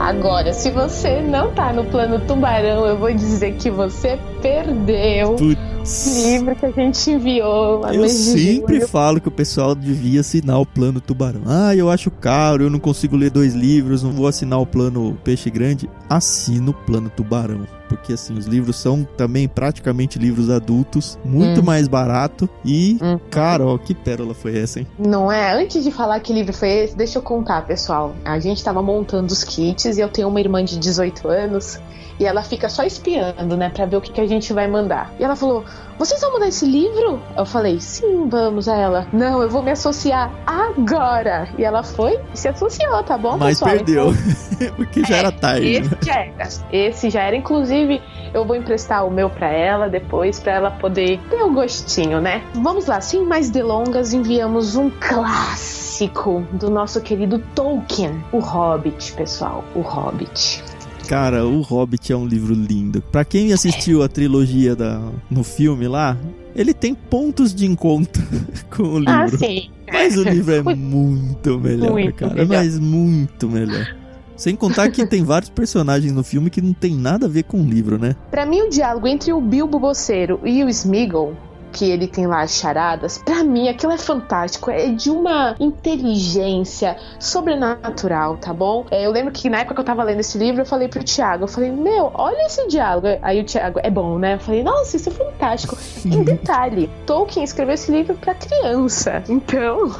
Agora, 0.00 0.52
se 0.52 0.70
você 0.70 1.20
não 1.20 1.52
tá 1.52 1.72
no 1.72 1.84
plano 1.84 2.18
tubarão, 2.26 2.86
eu 2.86 2.98
vou 2.98 3.12
dizer 3.14 3.54
que 3.56 3.70
você 3.70 4.18
perdeu. 4.42 5.36
Putz. 5.36 6.24
Livro 6.24 6.56
que 6.56 6.66
a 6.66 6.70
gente 6.70 7.10
enviou. 7.10 7.86
Eu 7.88 8.08
sempre 8.08 8.80
falo 8.80 9.20
que 9.20 9.28
o 9.28 9.30
pessoal 9.30 9.74
devia 9.74 10.20
assinar 10.20 10.60
o 10.60 10.66
plano 10.66 11.00
tubarão. 11.00 11.42
Ah, 11.46 11.76
eu 11.76 11.88
acho 11.88 12.10
caro, 12.10 12.64
eu 12.64 12.70
não 12.70 12.80
consigo 12.80 13.16
ler 13.16 13.30
dois 13.30 13.54
livros, 13.54 14.02
não 14.02 14.10
vou 14.10 14.26
assinar 14.26 14.60
o 14.60 14.66
plano 14.66 15.16
peixe 15.22 15.48
grande. 15.48 15.88
Assina 16.10 16.70
o 16.70 16.74
plano 16.74 17.08
tubarão 17.08 17.77
porque 17.98 18.14
assim, 18.14 18.36
os 18.36 18.46
livros 18.46 18.76
são 18.76 19.04
também 19.16 19.46
praticamente 19.46 20.18
livros 20.18 20.48
adultos, 20.48 21.18
muito 21.24 21.60
hum. 21.60 21.64
mais 21.64 21.86
barato 21.86 22.48
e, 22.64 22.98
hum. 23.02 23.18
cara, 23.30 23.66
ó, 23.66 23.76
que 23.76 23.94
pérola 23.94 24.34
foi 24.34 24.58
essa, 24.58 24.80
hein? 24.80 24.86
Não 24.98 25.30
é? 25.30 25.52
Antes 25.52 25.84
de 25.84 25.90
falar 25.90 26.18
que 26.20 26.32
livro 26.32 26.52
foi 26.52 26.68
esse, 26.70 26.96
deixa 26.96 27.18
eu 27.18 27.22
contar, 27.22 27.66
pessoal. 27.66 28.14
A 28.24 28.38
gente 28.38 28.62
tava 28.62 28.82
montando 28.82 29.32
os 29.32 29.44
kits 29.44 29.98
e 29.98 30.00
eu 30.00 30.08
tenho 30.08 30.28
uma 30.28 30.40
irmã 30.40 30.64
de 30.64 30.78
18 30.78 31.28
anos 31.28 31.78
e 32.18 32.24
ela 32.24 32.42
fica 32.42 32.68
só 32.68 32.82
espiando, 32.82 33.56
né, 33.56 33.70
pra 33.70 33.86
ver 33.86 33.96
o 33.96 34.00
que, 34.00 34.12
que 34.12 34.20
a 34.20 34.26
gente 34.26 34.52
vai 34.52 34.66
mandar. 34.66 35.12
E 35.18 35.24
ela 35.24 35.36
falou: 35.36 35.64
Vocês 35.98 36.20
vão 36.20 36.32
mandar 36.32 36.48
esse 36.48 36.66
livro? 36.66 37.20
Eu 37.36 37.46
falei: 37.46 37.80
Sim, 37.80 38.28
vamos. 38.28 38.68
A 38.68 38.76
ela: 38.76 39.06
Não, 39.12 39.42
eu 39.42 39.48
vou 39.48 39.62
me 39.62 39.70
associar 39.70 40.32
agora. 40.46 41.48
E 41.56 41.64
ela 41.64 41.82
foi 41.82 42.18
e 42.34 42.38
se 42.38 42.48
associou, 42.48 43.02
tá 43.02 43.16
bom, 43.16 43.36
Mas 43.36 43.58
pessoal? 43.58 43.70
perdeu, 43.70 44.14
então, 44.52 44.74
porque 44.76 45.04
já 45.04 45.16
é, 45.16 45.18
era 45.18 45.32
tarde. 45.32 45.68
Esse 45.68 45.96
já 46.02 46.14
era. 46.14 46.48
Esse 46.72 47.10
já 47.10 47.22
era. 47.22 47.36
Inclusive, 47.36 48.02
eu 48.34 48.44
vou 48.44 48.56
emprestar 48.56 49.06
o 49.06 49.10
meu 49.10 49.30
pra 49.30 49.48
ela 49.48 49.88
depois, 49.88 50.40
pra 50.40 50.52
ela 50.52 50.70
poder 50.70 51.20
ter 51.30 51.42
o 51.42 51.46
um 51.46 51.54
gostinho, 51.54 52.20
né? 52.20 52.42
Vamos 52.54 52.86
lá, 52.86 53.00
sem 53.00 53.24
mais 53.24 53.50
delongas, 53.50 54.12
enviamos 54.12 54.76
um 54.76 54.90
clássico 54.90 56.46
do 56.52 56.70
nosso 56.70 57.00
querido 57.00 57.38
Tolkien, 57.54 58.24
o 58.32 58.38
Hobbit, 58.38 59.12
pessoal. 59.12 59.64
O 59.74 59.80
Hobbit. 59.80 60.62
Cara, 61.08 61.46
o 61.46 61.62
Hobbit 61.62 62.12
é 62.12 62.16
um 62.16 62.26
livro 62.26 62.52
lindo. 62.52 63.00
Pra 63.00 63.24
quem 63.24 63.54
assistiu 63.54 64.02
a 64.02 64.08
trilogia 64.08 64.76
da, 64.76 65.00
no 65.30 65.42
filme 65.42 65.88
lá, 65.88 66.18
ele 66.54 66.74
tem 66.74 66.94
pontos 66.94 67.54
de 67.54 67.64
encontro 67.64 68.22
com 68.68 68.82
o 68.82 68.98
livro. 68.98 69.14
Ah, 69.14 69.26
sim. 69.26 69.70
Mas 69.90 70.18
o 70.18 70.22
livro 70.22 70.52
é 70.52 70.60
muito 70.76 71.58
melhor, 71.58 71.92
muito 71.92 72.14
cara. 72.14 72.34
Melhor. 72.34 72.48
Mas 72.48 72.78
muito 72.78 73.48
melhor. 73.48 73.96
Sem 74.36 74.54
contar 74.54 74.90
que 74.90 75.06
tem 75.06 75.24
vários 75.24 75.48
personagens 75.48 76.12
no 76.12 76.22
filme 76.22 76.50
que 76.50 76.60
não 76.60 76.74
tem 76.74 76.94
nada 76.94 77.24
a 77.24 77.28
ver 77.28 77.44
com 77.44 77.58
o 77.58 77.64
livro, 77.64 77.98
né? 77.98 78.14
Para 78.30 78.44
mim, 78.44 78.60
o 78.60 78.68
diálogo 78.68 79.06
entre 79.06 79.32
o 79.32 79.40
Bilbo 79.40 79.80
Boceiro 79.80 80.38
e 80.44 80.62
o 80.62 80.68
Smeagol 80.68 81.34
que 81.78 81.88
ele 81.88 82.08
tem 82.08 82.26
lá 82.26 82.40
as 82.40 82.56
charadas, 82.56 83.18
para 83.18 83.44
mim 83.44 83.68
aquilo 83.68 83.92
é 83.92 83.98
fantástico, 83.98 84.68
é 84.68 84.88
de 84.88 85.10
uma 85.10 85.54
inteligência 85.60 86.96
sobrenatural, 87.20 88.36
tá 88.36 88.52
bom? 88.52 88.84
É, 88.90 89.06
eu 89.06 89.12
lembro 89.12 89.32
que 89.32 89.48
na 89.48 89.58
época 89.58 89.76
que 89.76 89.80
eu 89.80 89.84
tava 89.84 90.02
lendo 90.02 90.18
esse 90.18 90.36
livro, 90.36 90.62
eu 90.62 90.66
falei 90.66 90.88
pro 90.88 91.04
Thiago, 91.04 91.44
eu 91.44 91.48
falei, 91.48 91.70
meu, 91.70 92.10
olha 92.14 92.46
esse 92.46 92.66
diálogo. 92.66 93.06
Aí 93.22 93.40
o 93.40 93.44
Thiago, 93.44 93.78
é 93.80 93.90
bom, 93.90 94.18
né? 94.18 94.34
Eu 94.34 94.40
falei, 94.40 94.64
nossa, 94.64 94.96
isso 94.96 95.08
é 95.08 95.12
fantástico. 95.12 95.78
em 96.04 96.24
detalhe, 96.24 96.90
Tolkien 97.06 97.44
escreveu 97.44 97.74
esse 97.74 97.92
livro 97.92 98.14
para 98.16 98.34
criança, 98.34 99.22
então 99.28 99.94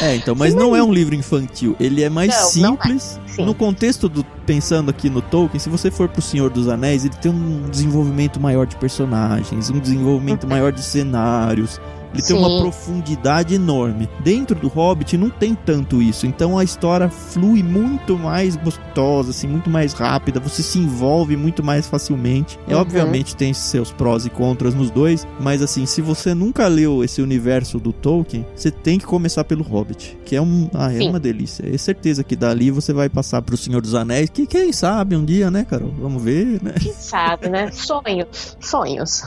é, 0.00 0.16
então, 0.16 0.34
mas 0.34 0.52
Sim, 0.52 0.58
não 0.58 0.76
é 0.76 0.82
um 0.82 0.92
livro 0.92 1.14
infantil. 1.14 1.76
Ele 1.80 2.02
é 2.02 2.10
mais 2.10 2.28
não, 2.28 2.48
simples. 2.48 3.20
Não 3.36 3.44
é. 3.44 3.46
No 3.46 3.54
contexto 3.54 4.08
do. 4.08 4.24
Pensando 4.46 4.90
aqui 4.90 5.10
no 5.10 5.20
Tolkien, 5.20 5.58
se 5.58 5.68
você 5.68 5.90
for 5.90 6.08
pro 6.08 6.22
Senhor 6.22 6.50
dos 6.50 6.68
Anéis, 6.68 7.04
ele 7.04 7.14
tem 7.16 7.32
um 7.32 7.68
desenvolvimento 7.68 8.38
maior 8.38 8.64
de 8.64 8.76
personagens, 8.76 9.70
um 9.70 9.80
desenvolvimento 9.80 10.44
uhum. 10.44 10.50
maior 10.50 10.70
de 10.70 10.82
cenários. 10.82 11.80
Ele 12.16 12.22
Sim. 12.22 12.34
tem 12.34 12.42
uma 12.42 12.60
profundidade 12.60 13.54
enorme. 13.54 14.08
Dentro 14.20 14.58
do 14.58 14.68
Hobbit 14.68 15.18
não 15.18 15.28
tem 15.28 15.54
tanto 15.54 16.00
isso. 16.00 16.26
Então 16.26 16.58
a 16.58 16.64
história 16.64 17.10
flui 17.10 17.62
muito 17.62 18.16
mais 18.16 18.56
gostosa, 18.56 19.30
assim, 19.30 19.46
muito 19.46 19.68
mais 19.68 19.92
rápida. 19.92 20.40
Você 20.40 20.62
se 20.62 20.78
envolve 20.78 21.36
muito 21.36 21.62
mais 21.62 21.86
facilmente. 21.86 22.58
É, 22.66 22.74
uhum. 22.74 22.80
obviamente 22.80 23.36
tem 23.36 23.52
seus 23.52 23.92
prós 23.92 24.24
e 24.24 24.30
contras 24.30 24.74
nos 24.74 24.90
dois, 24.90 25.26
mas 25.38 25.60
assim, 25.60 25.84
se 25.84 26.00
você 26.00 26.32
nunca 26.32 26.66
leu 26.66 27.04
esse 27.04 27.20
universo 27.20 27.78
do 27.78 27.92
Tolkien, 27.92 28.46
você 28.54 28.70
tem 28.70 28.98
que 28.98 29.04
começar 29.04 29.44
pelo 29.44 29.62
Hobbit, 29.62 30.16
que 30.24 30.34
é, 30.34 30.40
um, 30.40 30.70
ah, 30.72 30.92
é 30.92 31.02
uma 31.02 31.20
delícia. 31.20 31.68
É 31.70 31.76
certeza 31.76 32.24
que 32.24 32.34
dali 32.34 32.70
você 32.70 32.92
vai 32.94 33.10
passar 33.10 33.42
pro 33.42 33.56
Senhor 33.56 33.82
dos 33.82 33.94
Anéis, 33.94 34.30
que 34.30 34.46
quem 34.46 34.72
sabe 34.72 35.16
um 35.16 35.24
dia, 35.24 35.50
né, 35.50 35.66
Carol? 35.68 35.92
Vamos 35.98 36.22
ver, 36.22 36.62
né? 36.62 36.74
Quem 36.80 36.94
sabe, 36.94 37.50
né? 37.50 37.70
Sonhos. 37.72 38.56
Sonhos. 38.60 39.22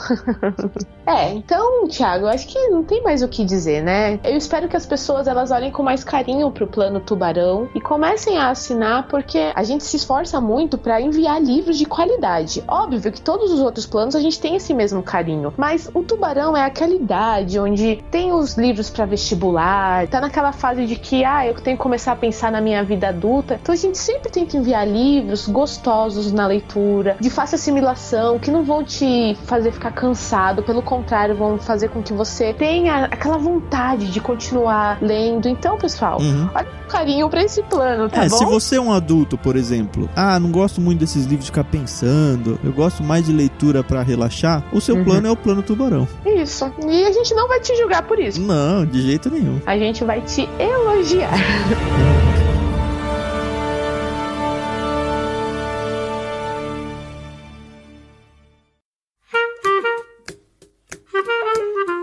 é, 1.05 1.33
então, 1.33 1.87
Thiago, 1.87 2.25
acho 2.25 2.47
que 2.47 2.57
não 2.79 2.83
tem 2.85 3.03
mais 3.03 3.21
o 3.21 3.27
que 3.27 3.43
dizer, 3.43 3.83
né? 3.83 4.19
Eu 4.23 4.37
espero 4.37 4.69
que 4.69 4.77
as 4.77 4.85
pessoas 4.85 5.27
elas 5.27 5.51
olhem 5.51 5.69
com 5.69 5.83
mais 5.83 6.01
carinho 6.01 6.49
pro 6.49 6.65
plano 6.65 7.01
Tubarão 7.01 7.67
e 7.75 7.81
comecem 7.81 8.37
a 8.37 8.49
assinar 8.49 9.07
porque 9.09 9.51
a 9.53 9.63
gente 9.63 9.83
se 9.83 9.97
esforça 9.97 10.39
muito 10.39 10.77
para 10.77 11.01
enviar 11.01 11.41
livros 11.41 11.77
de 11.77 11.85
qualidade. 11.85 12.63
Óbvio 12.67 13.11
que 13.11 13.19
todos 13.19 13.51
os 13.51 13.59
outros 13.59 13.85
planos 13.85 14.15
a 14.15 14.21
gente 14.21 14.39
tem 14.39 14.55
esse 14.55 14.73
mesmo 14.73 15.03
carinho, 15.03 15.53
mas 15.57 15.89
o 15.93 16.01
Tubarão 16.03 16.55
é 16.55 16.63
aquela 16.63 16.93
idade 16.93 17.59
onde 17.59 18.01
tem 18.09 18.31
os 18.31 18.57
livros 18.57 18.89
para 18.89 19.05
vestibular, 19.05 20.07
tá 20.07 20.21
naquela 20.21 20.53
fase 20.53 20.85
de 20.85 20.95
que 20.95 21.25
ah, 21.25 21.45
eu 21.45 21.55
tenho 21.55 21.75
que 21.75 21.83
começar 21.83 22.13
a 22.13 22.15
pensar 22.15 22.49
na 22.49 22.61
minha 22.61 22.81
vida 22.81 23.09
adulta. 23.09 23.59
Então 23.61 23.73
a 23.73 23.77
gente 23.77 23.97
sempre 23.97 24.29
que 24.29 24.57
enviar 24.57 24.87
livros 24.87 25.47
gostosos 25.47 26.31
na 26.31 26.47
leitura, 26.47 27.17
de 27.19 27.29
fácil 27.29 27.55
assimilação, 27.55 28.39
que 28.39 28.49
não 28.49 28.63
vão 28.63 28.83
te 28.83 29.35
fazer 29.43 29.73
ficar 29.73 29.91
cansado, 29.91 30.63
pelo 30.63 30.81
contrário, 30.81 31.35
vão 31.35 31.57
fazer 31.57 31.89
com 31.89 32.01
que 32.01 32.13
você 32.13 32.53
tenha 32.53 32.68
aquela 33.11 33.37
vontade 33.37 34.11
de 34.11 34.19
continuar 34.19 34.97
lendo. 35.01 35.47
Então, 35.47 35.77
pessoal, 35.77 36.19
uhum. 36.19 36.49
olha 36.53 36.67
o 36.85 36.87
carinho 36.87 37.29
pra 37.29 37.43
esse 37.43 37.61
plano, 37.63 38.09
tá 38.09 38.25
é, 38.25 38.29
bom? 38.29 38.37
Se 38.37 38.45
você 38.45 38.77
é 38.77 38.81
um 38.81 38.91
adulto, 38.91 39.37
por 39.37 39.55
exemplo, 39.55 40.09
ah, 40.15 40.39
não 40.39 40.51
gosto 40.51 40.81
muito 40.81 40.99
desses 40.99 41.25
livros 41.25 41.45
de 41.45 41.51
ficar 41.51 41.63
pensando, 41.63 42.59
eu 42.63 42.71
gosto 42.71 43.03
mais 43.03 43.25
de 43.25 43.31
leitura 43.31 43.83
para 43.83 44.01
relaxar, 44.01 44.63
o 44.71 44.81
seu 44.81 44.95
uhum. 44.95 45.03
plano 45.03 45.27
é 45.27 45.31
o 45.31 45.35
plano 45.35 45.61
tubarão. 45.61 46.07
Isso. 46.25 46.71
E 46.87 47.05
a 47.05 47.11
gente 47.11 47.33
não 47.33 47.47
vai 47.47 47.59
te 47.59 47.75
julgar 47.75 48.03
por 48.03 48.19
isso. 48.19 48.41
Não, 48.41 48.85
de 48.85 49.01
jeito 49.01 49.29
nenhum. 49.29 49.59
A 49.65 49.77
gente 49.77 50.03
vai 50.03 50.21
te 50.21 50.47
elogiar. 50.59 51.31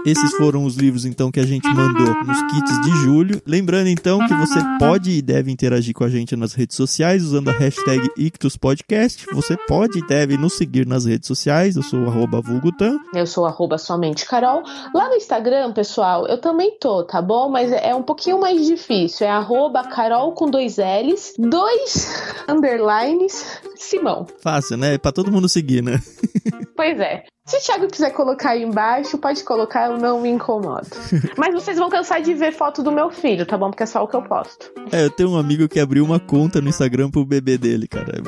Esses 0.07 0.37
foram 0.37 0.65
os 0.65 0.77
livros 0.77 1.05
então 1.05 1.33
que 1.33 1.41
a 1.41 1.45
gente 1.45 1.67
mandou 1.69 2.15
nos 2.25 2.41
kits 2.43 2.81
de 2.83 2.91
julho. 3.03 3.43
Lembrando 3.45 3.89
então 3.89 4.25
que 4.25 4.35
você 4.35 4.61
pode 4.79 5.11
e 5.11 5.21
deve 5.21 5.51
interagir 5.51 5.93
com 5.93 6.05
a 6.05 6.09
gente 6.09 6.37
nas 6.37 6.53
redes 6.53 6.77
sociais 6.77 7.25
usando 7.25 7.49
a 7.49 7.53
hashtag 7.53 8.09
IctusPodcast. 8.17 9.27
Você 9.33 9.57
pode 9.57 9.99
e 9.99 10.07
deve 10.07 10.37
nos 10.37 10.53
seguir 10.53 10.87
nas 10.87 11.07
redes 11.07 11.27
sociais. 11.27 11.75
Eu 11.75 11.83
sou 11.83 12.07
arroba 12.07 12.41
vulgutan. 12.41 12.97
Eu 13.13 13.27
sou 13.27 13.47
arroba 13.47 13.79
somente 13.79 14.25
Carol. 14.27 14.63
Lá 14.95 15.09
no 15.09 15.17
Instagram, 15.17 15.73
pessoal, 15.73 16.25
eu 16.29 16.41
também 16.41 16.79
tô, 16.79 17.03
tá 17.03 17.21
bom? 17.21 17.49
Mas 17.49 17.73
é 17.73 17.93
um 17.93 18.03
pouquinho 18.05 18.41
mais 18.41 18.65
difícil. 18.65 19.27
É 19.27 19.31
arroba 19.31 19.83
Carol 19.89 20.31
com 20.35 20.49
dois 20.49 20.77
L's, 20.77 21.35
dois 21.37 22.23
underlines, 22.49 23.45
Simão. 23.75 24.25
Fácil, 24.41 24.77
né? 24.77 24.95
É 24.95 24.99
pra 24.99 25.11
todo 25.11 25.33
mundo 25.33 25.49
seguir, 25.49 25.83
né? 25.83 26.01
pois 26.77 27.01
é. 27.01 27.25
Se 27.47 27.57
o 27.59 27.61
Thiago 27.61 27.87
quiser 27.87 28.11
colocar 28.11 28.51
aí 28.51 28.65
embaixo, 28.65 29.17
pode 29.19 29.45
colocar, 29.45 29.87
eu 29.87 29.99
não 29.99 30.21
me 30.21 30.29
incomodo. 30.29 30.89
Mas 31.39 31.55
vocês 31.55 31.79
vão 31.79 31.89
cansar 31.89 32.21
de 32.21 32.35
ver 32.35 32.53
foto 32.53 32.83
do 32.83 32.91
meu 32.91 33.09
filho, 33.09 33.47
tá 33.47 33.57
bom? 33.57 33.71
Porque 33.71 33.85
é 33.85 33.87
só 33.87 34.03
o 34.03 34.09
que 34.09 34.17
eu 34.17 34.23
posto. 34.23 34.73
É, 34.91 35.05
eu 35.05 35.11
tenho 35.11 35.31
um 35.31 35.39
amigo 35.39 35.69
que 35.69 35.79
abriu 35.79 36.05
uma 36.05 36.19
conta 36.19 36.61
no 36.61 36.69
Instagram 36.69 37.09
pro 37.09 37.25
bebê 37.25 37.57
dele, 37.57 37.87
cara. 37.87 38.21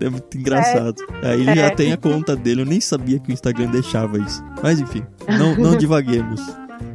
É 0.00 0.08
muito 0.08 0.38
engraçado. 0.38 0.96
É. 1.20 1.32
Aí 1.32 1.40
ele 1.40 1.50
é. 1.50 1.56
já 1.56 1.70
tem 1.74 1.92
a 1.92 1.96
conta 1.96 2.36
dele, 2.36 2.62
eu 2.62 2.66
nem 2.66 2.80
sabia 2.80 3.18
que 3.18 3.30
o 3.30 3.32
Instagram 3.32 3.70
deixava 3.70 4.16
isso. 4.18 4.42
Mas 4.62 4.78
enfim, 4.78 5.04
não, 5.28 5.56
não 5.56 5.74
divaguemos. 5.76 6.40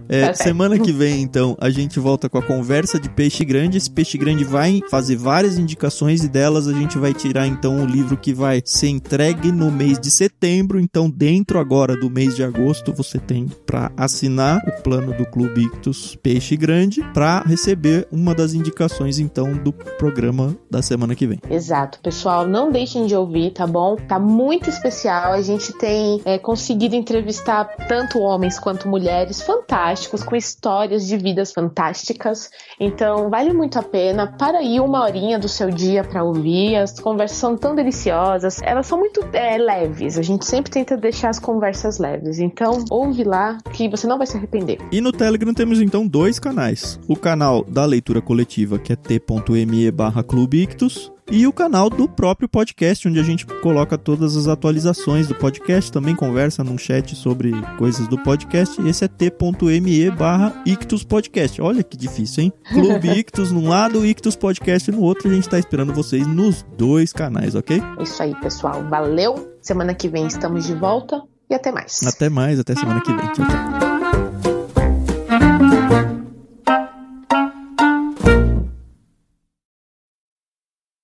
É, 0.07 0.27
tá 0.27 0.33
semana 0.33 0.77
que 0.77 0.91
vem, 0.91 1.21
então, 1.21 1.57
a 1.59 1.69
gente 1.69 1.99
volta 1.99 2.29
com 2.29 2.37
a 2.37 2.41
conversa 2.41 2.99
de 2.99 3.09
peixe 3.09 3.43
grande. 3.43 3.77
Esse 3.77 3.89
peixe 3.89 4.17
grande 4.17 4.43
vai 4.43 4.81
fazer 4.89 5.15
várias 5.15 5.57
indicações 5.57 6.23
e 6.23 6.27
delas 6.27 6.67
a 6.67 6.73
gente 6.73 6.97
vai 6.97 7.13
tirar 7.13 7.47
então 7.47 7.81
o 7.81 7.85
livro 7.85 8.17
que 8.17 8.33
vai 8.33 8.61
ser 8.63 8.89
entregue 8.89 9.51
no 9.51 9.71
mês 9.71 9.99
de 9.99 10.11
setembro. 10.11 10.79
Então, 10.79 11.09
dentro 11.09 11.59
agora 11.59 11.95
do 11.95 12.09
mês 12.09 12.35
de 12.35 12.43
agosto, 12.43 12.93
você 12.93 13.17
tem 13.17 13.47
para 13.65 13.91
assinar 13.97 14.61
o 14.67 14.83
plano 14.83 15.13
do 15.13 15.25
Clube 15.25 15.63
Ictus 15.65 16.15
Peixe 16.15 16.55
Grande 16.55 17.01
para 17.13 17.41
receber 17.41 18.07
uma 18.11 18.33
das 18.35 18.53
indicações 18.53 19.19
então 19.19 19.53
do 19.53 19.73
programa 19.73 20.55
da 20.69 20.81
semana 20.81 21.15
que 21.15 21.25
vem. 21.25 21.39
Exato, 21.49 21.99
pessoal, 21.99 22.47
não 22.47 22.71
deixem 22.71 23.05
de 23.05 23.15
ouvir, 23.15 23.51
tá 23.51 23.65
bom? 23.65 23.95
Tá 23.95 24.19
muito 24.19 24.69
especial. 24.69 25.33
A 25.33 25.41
gente 25.41 25.73
tem 25.73 26.21
é, 26.25 26.37
conseguido 26.37 26.95
entrevistar 26.95 27.65
tanto 27.87 28.19
homens 28.19 28.59
quanto 28.59 28.87
mulheres 28.87 29.41
fantásticos 29.41 29.94
fantásticos, 29.95 30.23
com 30.23 30.35
histórias 30.35 31.07
de 31.07 31.17
vidas 31.17 31.51
fantásticas. 31.51 32.49
Então, 32.79 33.29
vale 33.29 33.53
muito 33.53 33.79
a 33.79 33.83
pena. 33.83 34.27
Para 34.27 34.59
aí 34.59 34.79
uma 34.79 35.03
horinha 35.03 35.39
do 35.39 35.47
seu 35.47 35.69
dia 35.69 36.03
para 36.03 36.23
ouvir. 36.23 36.75
As 36.75 36.99
conversas 36.99 37.37
são 37.37 37.57
tão 37.57 37.73
deliciosas. 37.73 38.61
Elas 38.61 38.85
são 38.85 38.99
muito 38.99 39.25
é, 39.33 39.57
leves. 39.57 40.17
A 40.17 40.21
gente 40.21 40.45
sempre 40.45 40.71
tenta 40.71 40.97
deixar 40.97 41.29
as 41.29 41.39
conversas 41.39 41.97
leves. 41.97 42.39
Então, 42.39 42.83
ouve 42.89 43.23
lá 43.23 43.57
que 43.73 43.89
você 43.89 44.05
não 44.05 44.17
vai 44.17 44.27
se 44.27 44.37
arrepender. 44.37 44.77
E 44.91 44.99
no 44.99 45.11
Telegram 45.11 45.53
temos 45.53 45.81
então 45.81 46.05
dois 46.05 46.39
canais. 46.39 46.99
O 47.07 47.15
canal 47.15 47.63
da 47.63 47.85
leitura 47.85 48.21
coletiva, 48.21 48.77
que 48.77 48.93
é 48.93 48.95
t.me 48.95 49.91
barra 49.91 50.23
Clube 50.23 50.63
Ictus, 50.63 51.14
e 51.31 51.47
o 51.47 51.53
canal 51.53 51.89
do 51.89 52.07
próprio 52.07 52.47
podcast, 52.47 53.07
onde 53.07 53.19
a 53.19 53.23
gente 53.23 53.45
coloca 53.45 53.97
todas 53.97 54.37
as 54.37 54.47
atualizações 54.47 55.27
do 55.27 55.35
podcast, 55.35 55.91
também 55.91 56.15
conversa 56.15 56.63
num 56.63 56.77
chat 56.77 57.15
sobre 57.15 57.51
coisas 57.77 58.07
do 58.07 58.17
podcast. 58.17 58.79
Esse 58.87 59.05
é 59.05 59.07
t.me 59.07 60.11
barra 60.11 60.61
Ictus 60.65 61.03
Podcast. 61.03 61.61
Olha 61.61 61.83
que 61.83 61.97
difícil, 61.97 62.45
hein? 62.45 62.53
Clube 62.71 63.09
Ictus 63.19 63.51
num 63.51 63.67
lado, 63.67 64.05
Ictus 64.05 64.35
Podcast 64.35 64.91
no 64.91 65.01
outro. 65.01 65.29
A 65.29 65.33
gente 65.33 65.49
tá 65.49 65.57
esperando 65.57 65.93
vocês 65.93 66.27
nos 66.27 66.63
dois 66.77 67.11
canais, 67.11 67.55
ok? 67.55 67.81
Isso 67.99 68.21
aí, 68.21 68.35
pessoal. 68.39 68.83
Valeu! 68.89 69.55
Semana 69.61 69.93
que 69.95 70.07
vem 70.07 70.27
estamos 70.27 70.65
de 70.65 70.75
volta 70.75 71.21
e 71.49 71.55
até 71.55 71.71
mais. 71.71 72.01
Até 72.05 72.29
mais, 72.29 72.59
até 72.59 72.75
semana 72.75 73.01
que 73.01 73.11
vem. 73.11 73.25
Tchau, 73.33 73.45
tchau. 73.45 73.94